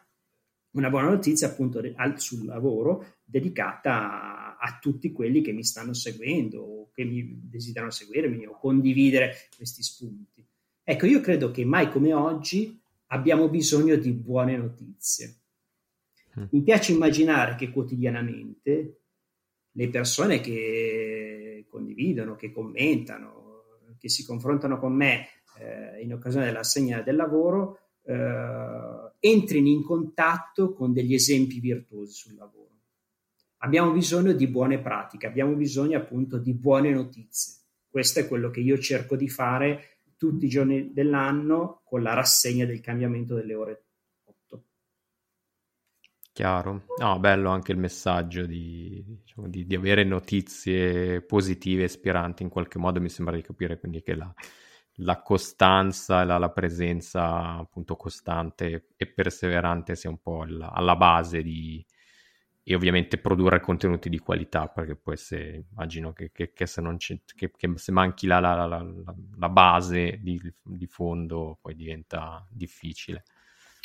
Una 0.72 0.90
buona 0.90 1.10
notizia 1.10 1.48
appunto 1.48 1.82
sul 2.16 2.46
lavoro 2.46 3.18
dedicata 3.24 4.56
a, 4.56 4.58
a 4.58 4.80
tutti 4.82 5.12
quelli 5.12 5.42
che 5.42 5.52
mi 5.52 5.64
stanno 5.64 5.94
seguendo 5.94 6.64
che 6.94 7.04
mi 7.04 7.42
desiderano 7.44 7.92
seguirmi 7.92 8.46
o 8.46 8.58
condividere 8.60 9.36
questi 9.56 9.84
spunti. 9.84 10.46
Ecco, 10.84 11.06
io 11.06 11.22
credo 11.22 11.52
che 11.52 11.66
mai 11.66 11.90
come 11.90 12.14
oggi 12.14 12.80
abbiamo 13.08 13.50
bisogno 13.50 13.96
di 13.96 14.12
buone 14.12 14.58
notizie 14.58 15.44
Mm. 16.40 16.46
Mi 16.52 16.62
piace 16.62 16.92
immaginare 16.92 17.56
che 17.56 17.70
quotidianamente 17.70 19.02
le 19.72 19.90
persone 19.90 20.40
che 20.40 21.66
condividono, 21.70 22.36
che 22.36 22.52
commentano, 22.52 23.62
che 23.98 24.10
si 24.10 24.26
confrontano 24.26 24.80
con 24.80 24.94
me 24.94 25.28
eh, 25.58 26.02
in 26.02 26.14
occasione 26.14 26.46
dell'assegna 26.46 27.02
del 27.02 27.16
lavoro, 27.16 27.80
eh, 28.04 29.12
entrino 29.20 29.68
in 29.68 29.84
contatto 29.84 30.74
con 30.74 30.94
degli 30.94 31.14
esempi 31.14 31.60
virtuosi 31.60 32.14
sul 32.14 32.36
lavoro. 32.36 32.73
Abbiamo 33.64 33.92
bisogno 33.92 34.34
di 34.34 34.48
buone 34.48 34.80
pratiche, 34.80 35.28
abbiamo 35.28 35.54
bisogno 35.54 35.98
appunto 35.98 36.38
di 36.38 36.54
buone 36.54 36.92
notizie. 36.92 37.62
Questo 37.90 38.20
è 38.20 38.28
quello 38.28 38.50
che 38.50 38.60
io 38.60 38.78
cerco 38.78 39.16
di 39.16 39.30
fare 39.30 40.00
tutti 40.18 40.46
i 40.46 40.50
giorni 40.50 40.94
dell'anno 40.94 41.82
con 41.84 42.02
la 42.02 42.14
rassegna 42.14 42.66
del 42.66 42.82
cambiamento 42.82 43.36
delle 43.36 43.54
ore 43.54 43.84
Chiaro. 46.34 46.86
No, 46.98 47.20
bello 47.20 47.52
anche 47.52 47.72
il 47.72 47.78
messaggio 47.78 48.48
di, 48.48 49.04
diciamo, 49.06 49.48
di, 49.48 49.68
di 49.68 49.76
avere 49.76 50.04
notizie 50.04 51.22
positive, 51.22 51.84
ispiranti 51.84 52.42
in 52.42 52.50
qualche 52.50 52.80
modo, 52.80 53.00
mi 53.00 53.10
sembra 53.10 53.36
di 53.36 53.44
capire 53.44 53.78
quindi 53.78 54.02
che 54.02 54.16
la, 54.16 54.34
la 54.96 55.22
costanza 55.22 56.24
e 56.24 56.26
la, 56.26 56.40
la, 56.40 56.50
presenza 56.50 57.58
appunto 57.58 57.96
costante 57.96 58.88
e 58.96 59.06
perseverante 59.14 59.96
sia 59.96 60.10
un 60.10 60.18
po' 60.20 60.42
alla, 60.42 60.72
alla 60.72 60.96
base 60.96 61.44
di, 61.44 61.86
e 62.64 62.76
ovviamente 62.76 63.18
produrre 63.18 63.60
contenuti 63.60 64.08
di 64.08 64.20
qualità 64.20 64.68
perché 64.68 64.96
poi 64.96 65.18
se 65.18 65.66
immagino 65.70 66.14
che, 66.14 66.32
che, 66.32 66.54
che 66.54 66.66
se, 66.66 66.82
non 66.82 66.98
che, 66.98 67.52
che, 67.52 67.72
se 67.76 67.92
manchi 67.92 68.26
la, 68.26 68.40
la, 68.40 68.66
la 68.66 69.50
base 69.50 70.20
di, 70.22 70.40
di, 70.62 70.88
fondo 70.88 71.58
poi 71.62 71.76
diventa 71.76 72.48
difficile 72.50 73.26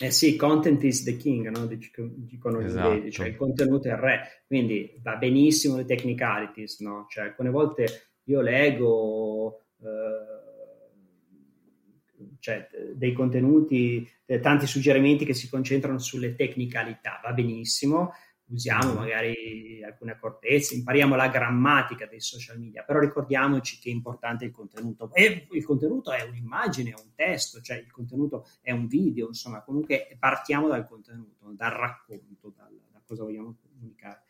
eh 0.00 0.12
sì, 0.12 0.36
content 0.36 0.84
is 0.84 1.02
the 1.02 1.16
king, 1.16 1.48
no? 1.48 1.66
dicono 1.66 2.60
esatto. 2.60 2.88
gli 2.88 2.94
inglesi, 2.94 3.10
cioè 3.16 3.26
il 3.26 3.36
contenuto 3.36 3.88
è 3.88 3.90
il 3.90 3.96
re, 3.96 4.44
quindi 4.46 4.96
va 5.02 5.16
benissimo 5.16 5.74
le 5.74 5.84
technicalities, 5.84 6.78
no? 6.82 7.06
Cioè 7.08 7.24
alcune 7.24 7.50
volte 7.50 8.10
io 8.22 8.40
leggo 8.40 9.64
eh, 9.82 10.38
cioè, 12.38 12.68
dei 12.94 13.12
contenuti, 13.12 14.08
eh, 14.24 14.38
tanti 14.38 14.66
suggerimenti 14.66 15.24
che 15.24 15.34
si 15.34 15.48
concentrano 15.48 15.98
sulle 15.98 16.36
tecnicalità, 16.36 17.20
va 17.22 17.32
benissimo, 17.32 18.12
usiamo 18.48 18.94
magari 18.94 19.82
alcune 19.82 20.12
accortezze, 20.12 20.74
impariamo 20.74 21.16
la 21.16 21.28
grammatica 21.28 22.06
dei 22.06 22.20
social 22.20 22.58
media, 22.58 22.82
però 22.82 22.98
ricordiamoci 22.98 23.78
che 23.78 23.90
è 23.90 23.92
importante 23.92 24.44
il 24.44 24.50
contenuto. 24.50 25.12
E 25.12 25.48
il 25.50 25.64
contenuto 25.64 26.12
è 26.12 26.22
un'immagine, 26.22 26.90
è 26.90 26.94
un 26.94 27.14
testo, 27.14 27.60
cioè 27.60 27.76
il 27.76 27.90
contenuto 27.90 28.46
è 28.60 28.72
un 28.72 28.86
video, 28.86 29.28
insomma, 29.28 29.62
comunque 29.62 30.16
partiamo 30.18 30.68
dal 30.68 30.86
contenuto, 30.86 31.52
dal 31.52 31.70
racconto, 31.70 32.52
dal, 32.56 32.78
da 32.90 33.02
cosa 33.04 33.24
vogliamo 33.24 33.56
comunicare. 33.60 34.22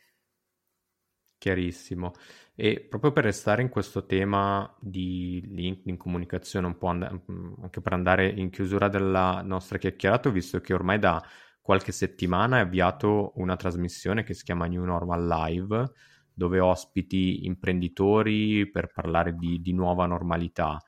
Chiarissimo. 1.39 2.13
E 2.57 2.81
proprio 2.81 3.13
per 3.13 3.23
restare 3.23 3.63
in 3.63 3.69
questo 3.69 4.05
tema 4.05 4.75
di 4.81 5.41
LinkedIn 5.47 5.97
comunicazione, 5.97 6.67
un 6.67 6.77
po' 6.77 6.89
and- 6.89 7.21
anche 7.63 7.81
per 7.81 7.93
andare 7.93 8.29
in 8.29 8.51
chiusura 8.51 8.89
della 8.89 9.43
nostra 9.43 9.79
chiacchierata, 9.79 10.29
visto 10.31 10.61
che 10.61 10.75
ormai 10.75 10.99
da 10.99 11.25
qualche 11.69 11.93
settimana 11.93 12.57
hai 12.57 12.63
avviato 12.63 13.33
una 13.35 13.55
trasmissione 13.55 14.23
che 14.23 14.33
si 14.33 14.43
chiama 14.43 14.65
New 14.65 14.85
Normal 14.85 15.27
Live, 15.27 15.93
dove 16.33 16.61
ospiti 16.61 17.45
imprenditori 17.45 18.71
per 18.71 18.91
parlare 18.91 19.37
di, 19.37 19.61
di 19.61 19.75
nuova 19.75 20.07
normalità. 20.07 20.83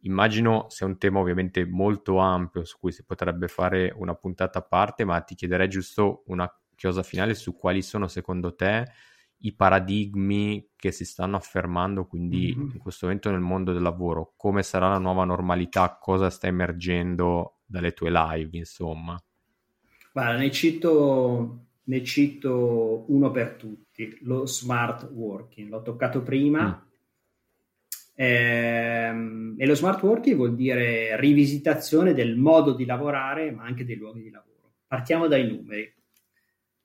Immagino 0.00 0.66
sia 0.70 0.86
un 0.86 0.98
tema 0.98 1.20
ovviamente 1.20 1.64
molto 1.64 2.18
ampio 2.18 2.64
su 2.64 2.80
cui 2.80 2.90
si 2.90 3.04
potrebbe 3.04 3.46
fare 3.46 3.94
una 3.94 4.16
puntata 4.16 4.58
a 4.58 4.62
parte, 4.62 5.04
ma 5.04 5.20
ti 5.20 5.36
chiederei 5.36 5.68
giusto 5.68 6.24
una 6.26 6.52
chiosa 6.74 7.04
finale 7.04 7.36
su 7.36 7.54
quali 7.54 7.80
sono 7.80 8.08
secondo 8.08 8.56
te 8.56 8.90
i 9.36 9.54
paradigmi 9.54 10.70
che 10.74 10.90
si 10.90 11.04
stanno 11.04 11.36
affermando 11.36 12.08
quindi 12.08 12.52
mm-hmm. 12.56 12.70
in 12.72 12.78
questo 12.78 13.06
momento 13.06 13.30
nel 13.30 13.38
mondo 13.38 13.72
del 13.72 13.82
lavoro, 13.82 14.34
come 14.36 14.64
sarà 14.64 14.88
la 14.88 14.98
nuova 14.98 15.24
normalità, 15.24 15.96
cosa 15.96 16.28
sta 16.28 16.48
emergendo 16.48 17.60
dalle 17.64 17.92
tue 17.92 18.10
live, 18.10 18.58
insomma. 18.58 19.16
Guarda, 20.14 20.36
ne 20.36 20.52
cito, 20.52 21.66
ne 21.82 22.04
cito 22.04 23.04
uno 23.08 23.32
per 23.32 23.54
tutti, 23.54 24.16
lo 24.20 24.46
smart 24.46 25.10
working. 25.10 25.68
L'ho 25.68 25.82
toccato 25.82 26.22
prima. 26.22 26.68
Mm. 26.68 26.92
Ehm, 28.14 29.54
e 29.58 29.66
lo 29.66 29.74
smart 29.74 30.00
working 30.04 30.36
vuol 30.36 30.54
dire 30.54 31.18
rivisitazione 31.18 32.14
del 32.14 32.36
modo 32.36 32.74
di 32.74 32.84
lavorare, 32.84 33.50
ma 33.50 33.64
anche 33.64 33.84
dei 33.84 33.96
luoghi 33.96 34.22
di 34.22 34.30
lavoro. 34.30 34.74
Partiamo 34.86 35.26
dai 35.26 35.48
numeri. 35.48 35.92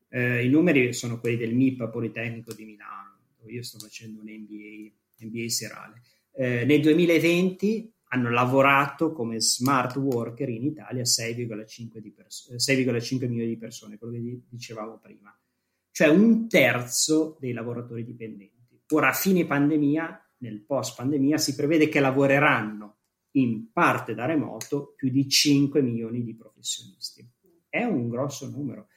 Eh, 0.09 0.43
I 0.43 0.49
numeri 0.49 0.91
sono 0.91 1.19
quelli 1.19 1.37
del 1.37 1.53
MIP 1.53 1.87
Politecnico 1.91 2.51
di 2.55 2.65
Milano, 2.65 3.19
io 3.45 3.61
sto 3.61 3.77
facendo 3.77 4.21
un 4.21 4.27
MBA, 4.27 4.91
MBA 5.19 5.49
serale. 5.49 6.01
Eh, 6.33 6.65
nel 6.65 6.81
2020 6.81 7.93
hanno 8.11 8.29
lavorato 8.29 9.11
come 9.11 9.39
smart 9.39 9.95
worker 9.97 10.49
in 10.49 10.63
Italia 10.63 11.03
6,5, 11.03 12.13
pers- 12.13 12.55
6,5 12.55 13.27
milioni 13.27 13.49
di 13.49 13.57
persone, 13.57 13.97
quello 13.97 14.13
che 14.13 14.41
dicevamo 14.49 14.97
prima, 14.97 15.35
cioè 15.91 16.07
un 16.07 16.47
terzo 16.47 17.37
dei 17.39 17.53
lavoratori 17.53 18.03
dipendenti. 18.03 18.81
Ora, 18.91 19.09
a 19.09 19.13
fine 19.13 19.45
pandemia, 19.45 20.33
nel 20.37 20.61
post 20.61 20.95
pandemia, 20.95 21.37
si 21.37 21.53
prevede 21.53 21.87
che 21.89 21.99
lavoreranno 21.99 22.97
in 23.31 23.71
parte 23.71 24.15
da 24.15 24.25
remoto 24.25 24.93
più 24.95 25.09
di 25.09 25.27
5 25.27 25.81
milioni 25.81 26.23
di 26.23 26.35
professionisti. 26.35 27.27
È 27.69 27.83
un 27.83 28.09
grosso 28.09 28.49
numero. 28.49 28.87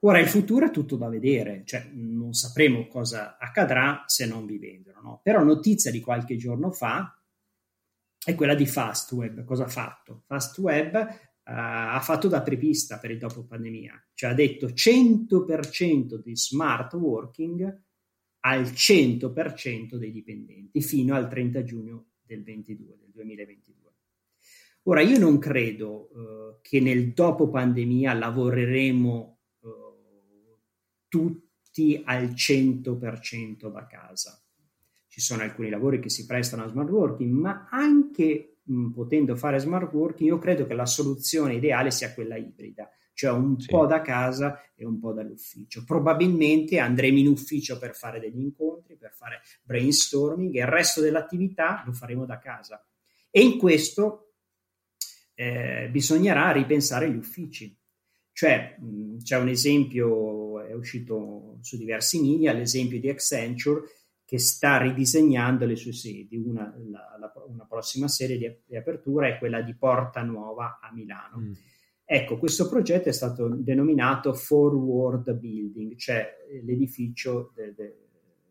Ora 0.00 0.20
il 0.20 0.28
futuro 0.28 0.66
è 0.66 0.70
tutto 0.70 0.96
da 0.96 1.08
vedere, 1.08 1.62
cioè 1.64 1.88
non 1.92 2.32
sapremo 2.34 2.86
cosa 2.86 3.38
accadrà 3.38 4.04
se 4.06 4.26
non 4.26 4.46
vivendolo, 4.46 5.00
no? 5.00 5.20
Però 5.24 5.42
notizia 5.42 5.90
di 5.90 6.00
qualche 6.00 6.36
giorno 6.36 6.70
fa 6.70 7.15
è 8.26 8.34
quella 8.34 8.56
di 8.56 8.66
Fastweb. 8.66 9.44
Cosa 9.44 9.66
ha 9.66 9.68
fatto? 9.68 10.24
Fastweb 10.26 10.94
uh, 10.96 11.08
ha 11.44 12.00
fatto 12.02 12.26
da 12.26 12.42
prepista 12.42 12.98
per 12.98 13.12
il 13.12 13.18
dopo 13.18 13.44
pandemia, 13.44 14.08
cioè 14.14 14.30
ha 14.30 14.34
detto 14.34 14.66
100% 14.66 16.16
di 16.16 16.36
smart 16.36 16.94
working 16.94 17.82
al 18.40 18.62
100% 18.62 19.94
dei 19.94 20.10
dipendenti 20.10 20.82
fino 20.82 21.14
al 21.14 21.28
30 21.28 21.62
giugno 21.62 22.06
del, 22.20 22.42
22, 22.42 22.96
del 22.98 23.10
2022. 23.12 23.94
Ora, 24.88 25.02
io 25.02 25.20
non 25.20 25.38
credo 25.38 26.10
eh, 26.10 26.58
che 26.62 26.80
nel 26.80 27.12
dopo 27.12 27.48
pandemia 27.48 28.12
lavoreremo 28.12 29.38
eh, 29.62 29.68
tutti 31.06 32.02
al 32.04 32.30
100% 32.30 33.70
da 33.70 33.86
casa. 33.86 34.40
Ci 35.16 35.22
sono 35.22 35.44
alcuni 35.44 35.70
lavori 35.70 35.98
che 35.98 36.10
si 36.10 36.26
prestano 36.26 36.64
a 36.64 36.68
smart 36.68 36.90
working, 36.90 37.32
ma 37.32 37.68
anche 37.70 38.58
mh, 38.64 38.90
potendo 38.90 39.34
fare 39.34 39.58
smart 39.58 39.90
working, 39.90 40.28
io 40.28 40.36
credo 40.36 40.66
che 40.66 40.74
la 40.74 40.84
soluzione 40.84 41.54
ideale 41.54 41.90
sia 41.90 42.12
quella 42.12 42.36
ibrida, 42.36 42.90
cioè 43.14 43.30
un 43.30 43.58
sì. 43.58 43.68
po' 43.68 43.86
da 43.86 44.02
casa 44.02 44.60
e 44.74 44.84
un 44.84 45.00
po' 45.00 45.14
dall'ufficio. 45.14 45.84
Probabilmente 45.86 46.78
andremo 46.78 47.16
in 47.16 47.28
ufficio 47.28 47.78
per 47.78 47.94
fare 47.94 48.20
degli 48.20 48.40
incontri, 48.40 48.98
per 48.98 49.14
fare 49.14 49.40
brainstorming 49.62 50.54
e 50.54 50.60
il 50.60 50.66
resto 50.66 51.00
dell'attività 51.00 51.82
lo 51.86 51.94
faremo 51.94 52.26
da 52.26 52.38
casa. 52.38 52.86
E 53.30 53.40
in 53.40 53.56
questo 53.56 54.34
eh, 55.32 55.88
bisognerà 55.90 56.52
ripensare 56.52 57.10
gli 57.10 57.16
uffici. 57.16 57.74
Cioè, 58.32 58.76
mh, 58.78 59.22
c'è 59.22 59.38
un 59.38 59.48
esempio, 59.48 60.60
è 60.60 60.74
uscito 60.74 61.56
su 61.62 61.78
diversi 61.78 62.20
media, 62.20 62.52
l'esempio 62.52 63.00
di 63.00 63.08
Accenture 63.08 63.80
che 64.26 64.40
sta 64.40 64.78
ridisegnando 64.78 65.64
le 65.64 65.76
sue 65.76 65.92
sedi. 65.92 66.36
Una, 66.36 66.74
la, 66.90 67.16
la, 67.18 67.32
una 67.46 67.64
prossima 67.64 68.08
serie 68.08 68.36
di, 68.36 68.52
di, 68.66 68.76
apertura 68.76 69.28
è 69.28 69.38
quella 69.38 69.62
di 69.62 69.74
Porta 69.76 70.22
Nuova 70.22 70.80
a 70.82 70.92
Milano. 70.92 71.38
Mm. 71.38 71.52
Ecco, 72.04 72.36
questo 72.36 72.68
progetto 72.68 73.08
è 73.08 73.12
stato 73.12 73.48
denominato 73.48 74.34
Forward 74.34 75.32
Building, 75.32 75.96
cioè 75.96 76.28
l'edificio 76.64 77.52
de, 77.54 77.72
de, 77.74 77.96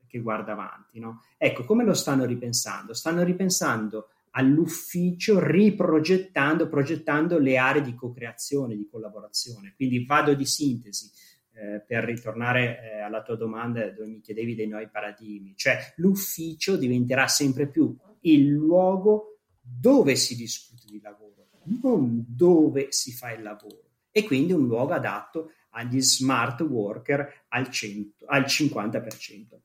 che 0.07 0.19
guarda 0.19 0.53
avanti. 0.53 0.99
No? 0.99 1.21
Ecco, 1.37 1.65
come 1.65 1.83
lo 1.83 1.93
stanno 1.93 2.25
ripensando? 2.25 2.93
Stanno 2.93 3.23
ripensando 3.23 4.07
all'ufficio 4.31 5.39
riprogettando, 5.39 6.69
progettando 6.69 7.37
le 7.37 7.57
aree 7.57 7.81
di 7.81 7.95
co-creazione, 7.95 8.75
di 8.75 8.87
collaborazione. 8.89 9.73
Quindi 9.75 10.05
vado 10.05 10.33
di 10.33 10.45
sintesi 10.45 11.09
eh, 11.55 11.79
per 11.79 12.03
ritornare 12.03 12.81
eh, 12.81 12.99
alla 12.99 13.21
tua 13.21 13.35
domanda 13.35 13.89
dove 13.89 14.07
mi 14.07 14.19
chiedevi 14.19 14.55
dei 14.55 14.67
nuovi 14.67 14.89
paradigmi, 14.89 15.55
cioè 15.55 15.93
l'ufficio 15.97 16.75
diventerà 16.75 17.27
sempre 17.27 17.67
più 17.67 17.95
il 18.21 18.49
luogo 18.49 19.39
dove 19.61 20.15
si 20.15 20.35
discute 20.35 20.83
di 20.87 20.99
lavoro, 21.01 21.47
non 21.81 22.25
dove 22.27 22.87
si 22.89 23.13
fa 23.13 23.31
il 23.31 23.41
lavoro 23.41 23.83
e 24.11 24.23
quindi 24.23 24.53
un 24.53 24.67
luogo 24.67 24.93
adatto 24.93 25.51
agli 25.69 26.01
smart 26.01 26.61
worker 26.61 27.45
al, 27.49 27.69
100, 27.69 28.25
al 28.27 28.43
50%. 28.43 29.59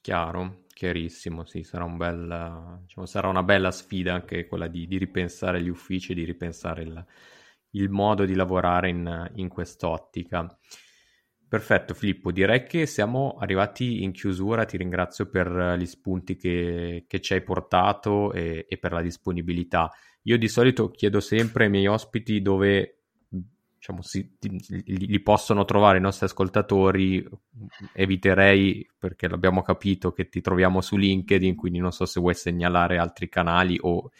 Chiaro, 0.00 0.64
chiarissimo, 0.72 1.44
sì, 1.44 1.62
sarà, 1.62 1.84
un 1.84 1.96
bel, 1.96 2.78
diciamo, 2.82 3.06
sarà 3.06 3.28
una 3.28 3.44
bella 3.44 3.70
sfida 3.70 4.14
anche 4.14 4.46
quella 4.46 4.66
di, 4.66 4.86
di 4.88 4.98
ripensare 4.98 5.62
gli 5.62 5.68
uffici, 5.68 6.12
di 6.12 6.24
ripensare 6.24 6.82
il, 6.82 7.06
il 7.72 7.90
modo 7.90 8.24
di 8.24 8.34
lavorare 8.34 8.88
in, 8.88 9.30
in 9.34 9.48
quest'ottica. 9.48 10.46
Perfetto 11.48 11.92
Filippo, 11.92 12.32
direi 12.32 12.64
che 12.64 12.86
siamo 12.86 13.36
arrivati 13.38 14.02
in 14.02 14.12
chiusura, 14.12 14.64
ti 14.64 14.78
ringrazio 14.78 15.28
per 15.28 15.76
gli 15.78 15.84
spunti 15.84 16.36
che, 16.36 17.04
che 17.06 17.20
ci 17.20 17.34
hai 17.34 17.42
portato 17.42 18.32
e, 18.32 18.64
e, 18.66 18.78
per 18.78 18.92
la 18.92 19.02
disponibilità. 19.02 19.90
Io 20.22 20.38
di 20.38 20.48
solito 20.48 20.88
chiedo 20.88 21.20
sempre 21.20 21.64
ai 21.64 21.70
miei 21.70 21.86
ospiti 21.88 22.40
dove 22.40 23.02
diciamo, 23.82 24.00
si, 24.00 24.34
li, 24.38 25.06
li, 25.08 25.20
possono 25.20 25.64
trovare 25.64 25.98
i 25.98 26.00
nostri 26.00 26.26
ascoltatori, 26.26 27.28
eviterei 27.92 28.88
perché 28.96 29.28
l'abbiamo 29.28 29.60
capito 29.60 30.12
che 30.12 30.28
ti 30.28 30.40
troviamo 30.40 30.80
su 30.80 30.96
LinkedIn, 30.96 31.56
quindi 31.56 31.80
non 31.80 31.90
so 31.90 32.06
se 32.06 32.20
vuoi 32.20 32.34
segnalare 32.34 32.96
altri 32.96 33.28
canali 33.28 33.76
o 33.80 34.10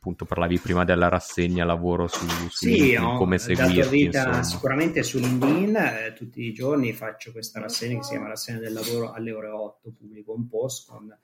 appunto 0.00 0.24
parlavi 0.24 0.58
prima 0.58 0.84
della 0.84 1.08
rassegna 1.08 1.66
lavoro 1.66 2.06
su, 2.06 2.26
su 2.26 2.48
sì, 2.48 2.70
LinkedIn, 2.70 3.16
come 3.18 3.38
seguirti 3.38 3.88
vita 3.90 4.42
sicuramente 4.42 5.02
su 5.02 5.18
LinkedIn 5.18 5.76
eh, 5.76 6.12
tutti 6.16 6.42
i 6.42 6.54
giorni 6.54 6.94
faccio 6.94 7.32
questa 7.32 7.60
rassegna 7.60 7.98
che 7.98 8.04
si 8.04 8.10
chiama 8.12 8.28
rassegna 8.28 8.60
del 8.60 8.72
lavoro 8.72 9.12
alle 9.12 9.32
ore 9.32 9.48
8 9.48 9.92
pubblico 9.92 10.32
un 10.32 10.48
post 10.48 10.88
con 10.88 11.14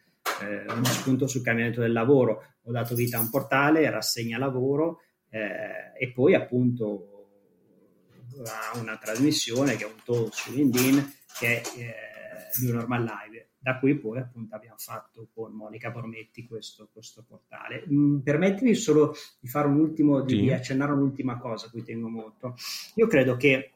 eh, 0.43 0.71
uno 0.71 0.85
spunto 0.85 1.27
sul 1.27 1.43
cambiamento 1.43 1.81
del 1.81 1.93
lavoro. 1.93 2.43
Ho 2.65 2.71
dato 2.71 2.95
vita 2.95 3.17
a 3.17 3.21
un 3.21 3.31
portale 3.31 3.89
rassegna 3.89 4.37
lavoro 4.37 5.01
eh, 5.31 5.93
e 5.99 6.13
poi 6.13 6.35
appunto 6.35 7.13
a 8.45 8.79
una 8.79 8.99
trasmissione 8.99 9.77
che 9.77 9.85
è 9.85 9.87
un 9.87 10.03
talk 10.05 10.35
su 10.35 10.53
LinkedIn 10.53 11.15
che 11.39 11.61
è 11.61 11.63
eh, 11.79 11.95
New 12.61 12.75
Normal 12.75 13.05
Live, 13.05 13.36
da 13.67 13.81
cui 13.81 13.99
poi 13.99 14.21
appunto 14.21 14.55
abbiamo 14.55 14.77
fatto 14.79 15.27
con 15.35 15.51
Monica 15.51 15.91
Bormetti 15.91 16.47
questo, 16.47 16.89
questo 16.93 17.25
portale. 17.27 17.85
Mm, 17.91 18.19
permettimi 18.21 18.75
solo 18.75 19.13
di 19.41 19.49
fare 19.49 19.67
un 19.67 19.81
ultimo, 19.81 20.21
di, 20.21 20.37
sì. 20.37 20.41
di 20.43 20.53
accennare 20.53 20.93
un'ultima 20.93 21.37
cosa 21.37 21.67
a 21.67 21.71
cui 21.71 21.83
tengo 21.83 22.09
molto. 22.09 22.55
Io 22.95 23.09
credo 23.09 23.35
che 23.35 23.73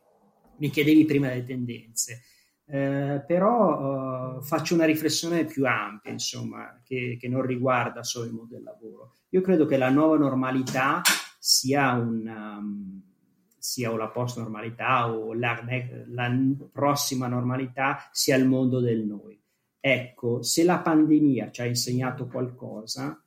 mi 0.59 0.71
chiedevi 0.71 1.05
prima 1.07 1.27
delle 1.27 1.43
tendenze. 1.43 2.23
Eh, 2.67 3.25
però 3.27 4.39
eh, 4.39 4.43
faccio 4.43 4.75
una 4.75 4.85
riflessione 4.85 5.45
più 5.45 5.67
ampia, 5.67 6.13
insomma, 6.13 6.81
che, 6.85 7.17
che, 7.19 7.27
non 7.27 7.43
riguarda 7.43 8.05
solo 8.05 8.27
il 8.27 8.33
mondo 8.33 8.55
del 8.55 8.63
lavoro. 8.63 9.15
Io 9.31 9.41
credo 9.41 9.67
che 9.67 9.77
la 9.77 9.91
nuova 9.91 10.17
normalità 10.17 11.03
sia 11.37 11.95
un, 11.95 12.29
um, 12.29 13.03
sia 13.59 13.91
o 13.91 13.97
la 13.97 14.09
post-normalità 14.09 15.13
o 15.13 15.35
la, 15.35 15.61
la 16.11 16.33
prossima 16.71 17.27
normalità 17.27 18.09
sia 18.13 18.37
il 18.37 18.47
mondo 18.47 18.79
del 18.79 19.05
noi. 19.05 19.40
Ecco, 19.81 20.43
se 20.43 20.63
la 20.65 20.79
pandemia 20.81 21.51
ci 21.51 21.63
ha 21.63 21.65
insegnato 21.65 22.27
qualcosa, 22.27 23.23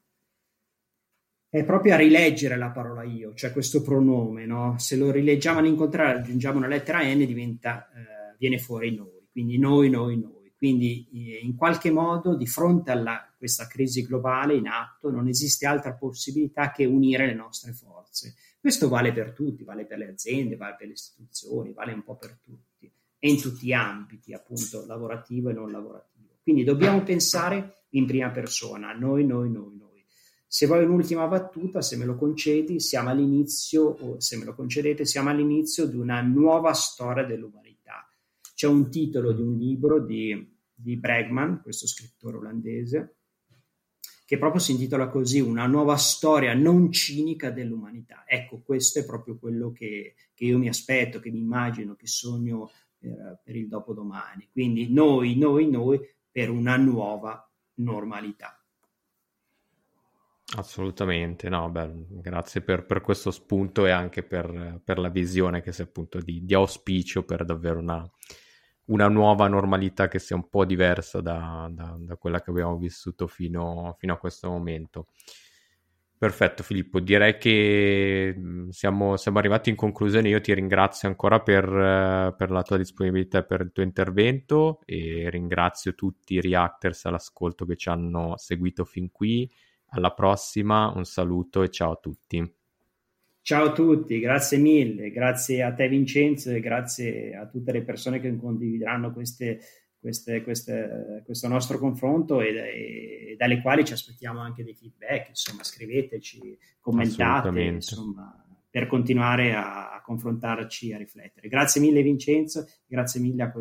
è 1.50 1.64
proprio 1.64 1.94
a 1.94 1.98
rileggere 1.98 2.58
la 2.58 2.70
parola 2.70 3.04
io, 3.04 3.34
cioè 3.34 3.52
questo 3.52 3.82
pronome, 3.82 4.46
no? 4.46 4.78
Se 4.78 4.96
lo 4.96 5.12
rileggiamo 5.12 5.60
all'incontrario, 5.60 6.22
aggiungiamo 6.22 6.58
una 6.58 6.68
lettera 6.68 7.04
N, 7.04 7.26
diventa, 7.26 7.90
eh, 7.92 8.36
viene 8.38 8.58
fuori 8.60 8.96
noi, 8.96 9.28
quindi 9.32 9.58
noi, 9.58 9.90
noi, 9.90 10.20
noi. 10.20 10.54
Quindi 10.56 11.08
eh, 11.14 11.40
in 11.44 11.56
qualche 11.56 11.92
modo 11.92 12.36
di 12.36 12.48
fronte 12.48 12.92
a 12.92 13.34
questa 13.38 13.68
crisi 13.68 14.06
globale 14.06 14.56
in 14.56 14.68
atto 14.68 15.12
non 15.12 15.28
esiste 15.28 15.66
altra 15.66 15.94
possibilità 15.94 16.72
che 16.72 16.86
unire 16.86 17.26
le 17.26 17.34
nostre 17.34 17.74
forze 17.74 18.36
questo 18.64 18.88
vale 18.88 19.12
per 19.12 19.34
tutti, 19.34 19.66
vale 19.66 19.86
per 19.86 19.98
le 19.98 20.08
aziende, 20.08 20.56
vale 20.56 20.76
per 20.78 20.88
le 20.88 20.94
istituzioni, 20.94 21.74
vale 21.74 21.92
un 21.92 22.02
po' 22.02 22.16
per 22.16 22.40
tutti 22.42 22.90
e 23.20 23.30
in 23.30 23.38
tutti 23.38 23.66
gli 23.66 23.74
ambiti, 23.74 24.34
appunto, 24.34 24.86
lavorativo 24.86 25.50
e 25.50 25.54
non 25.54 25.70
lavorativo. 25.70 26.13
Quindi 26.44 26.66
dobbiamo 26.66 27.02
pensare 27.04 27.86
in 27.92 28.06
prima 28.06 28.30
persona, 28.30 28.92
noi, 28.92 29.26
noi, 29.26 29.50
noi, 29.50 29.78
noi. 29.78 30.06
Se 30.46 30.68
vuoi 30.68 30.84
un'ultima 30.84 31.26
battuta, 31.28 31.82
se 31.82 31.96
me 31.96 32.06
lo 32.06 32.16
concedi, 32.16 32.80
siamo 32.80 33.10
all'inizio, 33.10 33.84
o 33.86 34.20
se 34.20 34.38
me 34.38 34.44
lo 34.44 34.54
concedete, 34.54 35.06
siamo 35.06 35.30
all'inizio 35.30 35.88
di 35.88 35.96
una 35.96 36.22
nuova 36.22 36.74
storia 36.74 37.24
dell'umanità. 37.24 38.08
C'è 38.54 38.68
un 38.68 38.92
titolo 38.92 39.32
di 39.32 39.42
un 39.42 39.58
libro 39.58 40.00
di, 40.00 40.56
di 40.74 40.98
Bregman, 40.98 41.62
questo 41.62 41.88
scrittore 41.88 42.38
olandese, 42.38 43.16
che 44.26 44.38
proprio 44.38 44.62
si 44.62 44.72
intitola 44.74 45.10
così, 45.10 45.40
una 45.40 45.66
nuova 45.66 45.96
storia 45.96 46.54
non 46.54 46.92
cinica 46.92 47.50
dell'umanità. 47.50 48.24
Ecco, 48.28 48.62
questo 48.62 49.00
è 49.00 49.06
proprio 49.06 49.38
quello 49.38 49.72
che, 49.72 50.16
che 50.34 50.46
io 50.46 50.58
mi 50.58 50.68
aspetto, 50.68 51.20
che 51.20 51.32
mi 51.32 51.40
immagino, 51.40 51.96
che 51.96 52.08
sogno 52.08 52.70
per, 52.98 53.42
per 53.44 53.56
il 53.56 53.68
dopodomani. 53.68 54.50
Quindi 54.52 54.92
noi, 54.92 55.36
noi, 55.36 55.70
noi 55.70 56.00
per 56.34 56.50
una 56.50 56.76
nuova 56.78 57.48
normalità. 57.76 58.58
Assolutamente, 60.56 61.48
no, 61.48 61.70
beh, 61.70 61.92
grazie 62.10 62.62
per, 62.62 62.86
per, 62.86 63.02
questo 63.02 63.30
spunto 63.30 63.86
e 63.86 63.92
anche 63.92 64.24
per, 64.24 64.82
per 64.84 64.98
la 64.98 65.10
visione 65.10 65.62
che 65.62 65.72
sia 65.72 65.84
appunto 65.84 66.20
di, 66.20 66.44
di 66.44 66.54
auspicio 66.54 67.24
per 67.24 67.46
davvero 67.46 67.80
una, 67.80 68.08
una 68.86 69.08
nuova 69.08 69.48
normalità 69.48 70.08
che 70.08 70.20
sia 70.20 70.36
un 70.36 70.50
po' 70.50 70.66
diversa 70.66 71.22
da, 71.22 71.70
da, 71.72 71.96
da 72.00 72.16
quella 72.18 72.42
che 72.42 72.50
abbiamo 72.50 72.78
vissuto 72.78 73.28
fino, 73.28 73.96
fino, 74.00 74.14
a 74.14 74.18
questo 74.18 74.50
momento. 74.50 75.08
Perfetto 76.18 76.64
Filippo, 76.64 77.02
direi 77.02 77.38
che 77.38 78.34
mm, 78.38 78.70
siamo, 78.70 79.18
siamo 79.18 79.40
arrivati 79.40 79.70
in 79.70 79.76
conclusione, 79.76 80.30
io 80.30 80.40
ti 80.40 80.54
ringrazio 80.54 81.10
ancora 81.10 81.42
per, 81.42 81.66
per, 82.38 82.50
la 82.50 82.62
tua 82.62 82.78
disponibilità 82.78 83.40
e 83.40 83.44
per 83.44 83.62
il 83.62 83.72
tuo 83.74 83.84
intervento 83.84 84.80
e 84.86 85.30
ringrazio 85.30 85.96
tutti 85.96 86.36
i 86.36 86.42
reactors 86.42 87.06
all'ascolto 87.06 87.66
che 87.66 87.76
ci 87.76 87.90
hanno 87.90 88.38
seguito 88.38 88.86
fin 88.86 89.12
qui. 89.12 89.52
Alla 89.88 90.14
prossima, 90.14 90.92
un 90.96 91.04
saluto 91.04 91.62
e 91.62 91.70
ciao 91.70 91.92
a 91.92 92.00
tutti. 92.02 92.56
Ciao 93.42 93.66
a 93.66 93.72
tutti, 93.74 94.20
grazie 94.20 94.58
mille, 94.58 95.12
grazie 95.12 95.62
a 95.62 95.74
te 95.74 95.90
Vincenzo 95.90 96.52
e 96.52 96.62
grazie 96.62 97.36
a 97.36 97.46
tutte 97.46 97.74
le 97.74 97.84
persone 97.84 98.22
che 98.22 98.34
condivideranno 98.38 99.12
queste, 99.12 99.60
queste, 100.04 100.44
queste, 100.44 101.22
questo 101.24 101.48
nostro 101.48 101.80
confronto 101.80 102.42
e, 102.42 102.50
e, 102.50 103.36
dalle 103.38 103.62
quali 103.62 103.86
ci 103.86 103.94
aspettiamo 103.94 104.42
anche 104.42 104.62
dei 104.62 104.76
feedback, 104.76 105.30
insomma 105.30 105.64
scriveteci, 105.64 106.60
commentate, 106.82 107.62
insomma, 107.62 108.46
per 108.70 108.88
continuare 108.88 109.56
a, 109.56 109.94
a 109.94 110.02
confrontarci, 110.02 110.92
a 110.92 110.98
riflettere. 110.98 111.48
Grazie 111.48 111.80
mille 111.80 112.02
Vincenzo, 112.02 112.68
grazie 112.86 113.22
mille 113.22 113.44
a 113.44 113.54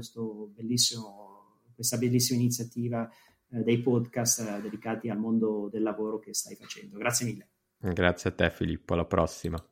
bellissimo, 0.53 1.61
questa 1.77 1.97
bellissima 1.97 2.41
iniziativa 2.41 3.09
eh, 3.49 3.63
dei 3.63 3.81
podcast 3.81 4.41
eh, 4.41 4.61
dedicati 4.61 5.09
al 5.11 5.19
mondo 5.19 5.69
del 5.71 5.83
lavoro 5.83 6.19
che 6.19 6.35
stai 6.35 6.57
facendo. 6.57 6.99
Grazie 6.99 7.27
mille. 7.27 7.49
Grazie 7.79 8.31
a 8.31 8.33
te 8.33 8.51
Filippo, 8.51 8.95
alla 8.95 9.05
prossima. 9.05 9.65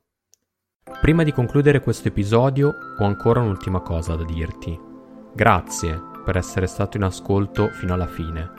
Prima 1.01 1.25
di 1.25 1.33
concludere 1.33 1.81
questo 1.81 2.07
episodio 2.07 2.73
ho 2.97 3.05
ancora 3.05 3.41
un'ultima 3.41 3.81
cosa 3.81 4.15
da 4.15 4.25
dirti. 4.25 4.79
Grazie 5.35 6.10
per 6.31 6.39
essere 6.39 6.69
stato 6.69 6.97
in 6.97 7.03
ascolto 7.03 7.71
fino 7.73 7.93
alla 7.93 8.07
fine. 8.07 8.53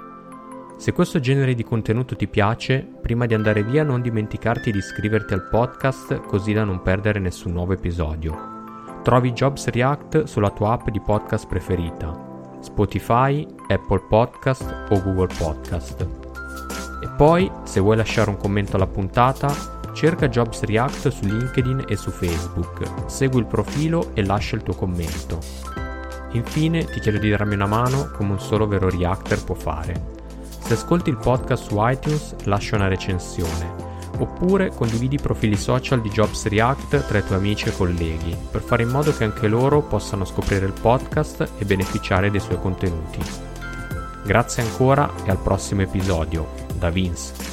Se 0.75 0.91
questo 0.91 1.21
genere 1.21 1.53
di 1.53 1.63
contenuto 1.63 2.17
ti 2.17 2.27
piace, 2.27 2.85
prima 3.01 3.25
di 3.25 3.33
andare 3.33 3.63
via 3.63 3.81
non 3.83 4.01
dimenticarti 4.01 4.73
di 4.73 4.79
iscriverti 4.79 5.33
al 5.33 5.47
podcast 5.47 6.19
così 6.19 6.51
da 6.51 6.65
non 6.65 6.81
perdere 6.81 7.19
nessun 7.19 7.53
nuovo 7.53 7.71
episodio. 7.71 8.99
Trovi 9.03 9.31
Jobs 9.31 9.69
React 9.69 10.23
sulla 10.23 10.49
tua 10.49 10.73
app 10.73 10.89
di 10.89 10.99
podcast 10.99 11.47
preferita, 11.47 12.57
Spotify, 12.59 13.47
Apple 13.69 14.01
Podcast 14.09 14.87
o 14.89 15.01
Google 15.01 15.33
Podcast. 15.37 16.05
E 17.01 17.07
poi, 17.15 17.49
se 17.63 17.79
vuoi 17.79 17.95
lasciare 17.95 18.31
un 18.31 18.37
commento 18.37 18.75
alla 18.75 18.87
puntata, 18.87 19.49
cerca 19.93 20.27
Jobs 20.27 20.63
React 20.63 21.07
su 21.07 21.23
LinkedIn 21.23 21.85
e 21.87 21.95
su 21.95 22.11
Facebook, 22.11 23.05
segui 23.05 23.39
il 23.39 23.45
profilo 23.45 24.11
e 24.13 24.25
lascia 24.25 24.57
il 24.57 24.63
tuo 24.63 24.73
commento. 24.73 25.70
Infine 26.31 26.85
ti 26.85 26.99
chiedo 26.99 27.17
di 27.17 27.29
darmi 27.29 27.53
una 27.53 27.67
mano 27.67 28.09
come 28.15 28.31
un 28.31 28.39
solo 28.39 28.67
vero 28.67 28.89
Reactor 28.89 29.43
può 29.43 29.55
fare 29.55 30.19
se 30.71 30.77
ascolti 30.77 31.09
il 31.09 31.17
podcast 31.17 31.65
su 31.65 31.75
iTunes, 31.79 32.33
lascia 32.45 32.77
una 32.77 32.87
recensione, 32.87 33.73
oppure 34.19 34.69
condividi 34.69 35.15
i 35.15 35.21
profili 35.21 35.57
social 35.57 36.01
di 36.01 36.07
Jobs 36.07 36.45
React 36.45 37.07
tra 37.07 37.17
i 37.17 37.25
tuoi 37.25 37.39
amici 37.39 37.67
e 37.67 37.75
colleghi, 37.75 38.33
per 38.49 38.61
fare 38.61 38.83
in 38.83 38.89
modo 38.89 39.13
che 39.13 39.25
anche 39.25 39.49
loro 39.49 39.81
possano 39.81 40.23
scoprire 40.23 40.65
il 40.65 40.73
podcast 40.79 41.49
e 41.57 41.65
beneficiare 41.65 42.31
dei 42.31 42.39
suoi 42.39 42.61
contenuti. 42.61 43.19
Grazie 44.23 44.63
ancora 44.63 45.11
e 45.25 45.29
al 45.29 45.39
prossimo 45.39 45.81
episodio. 45.81 46.47
Da 46.77 46.89
Vince. 46.89 47.50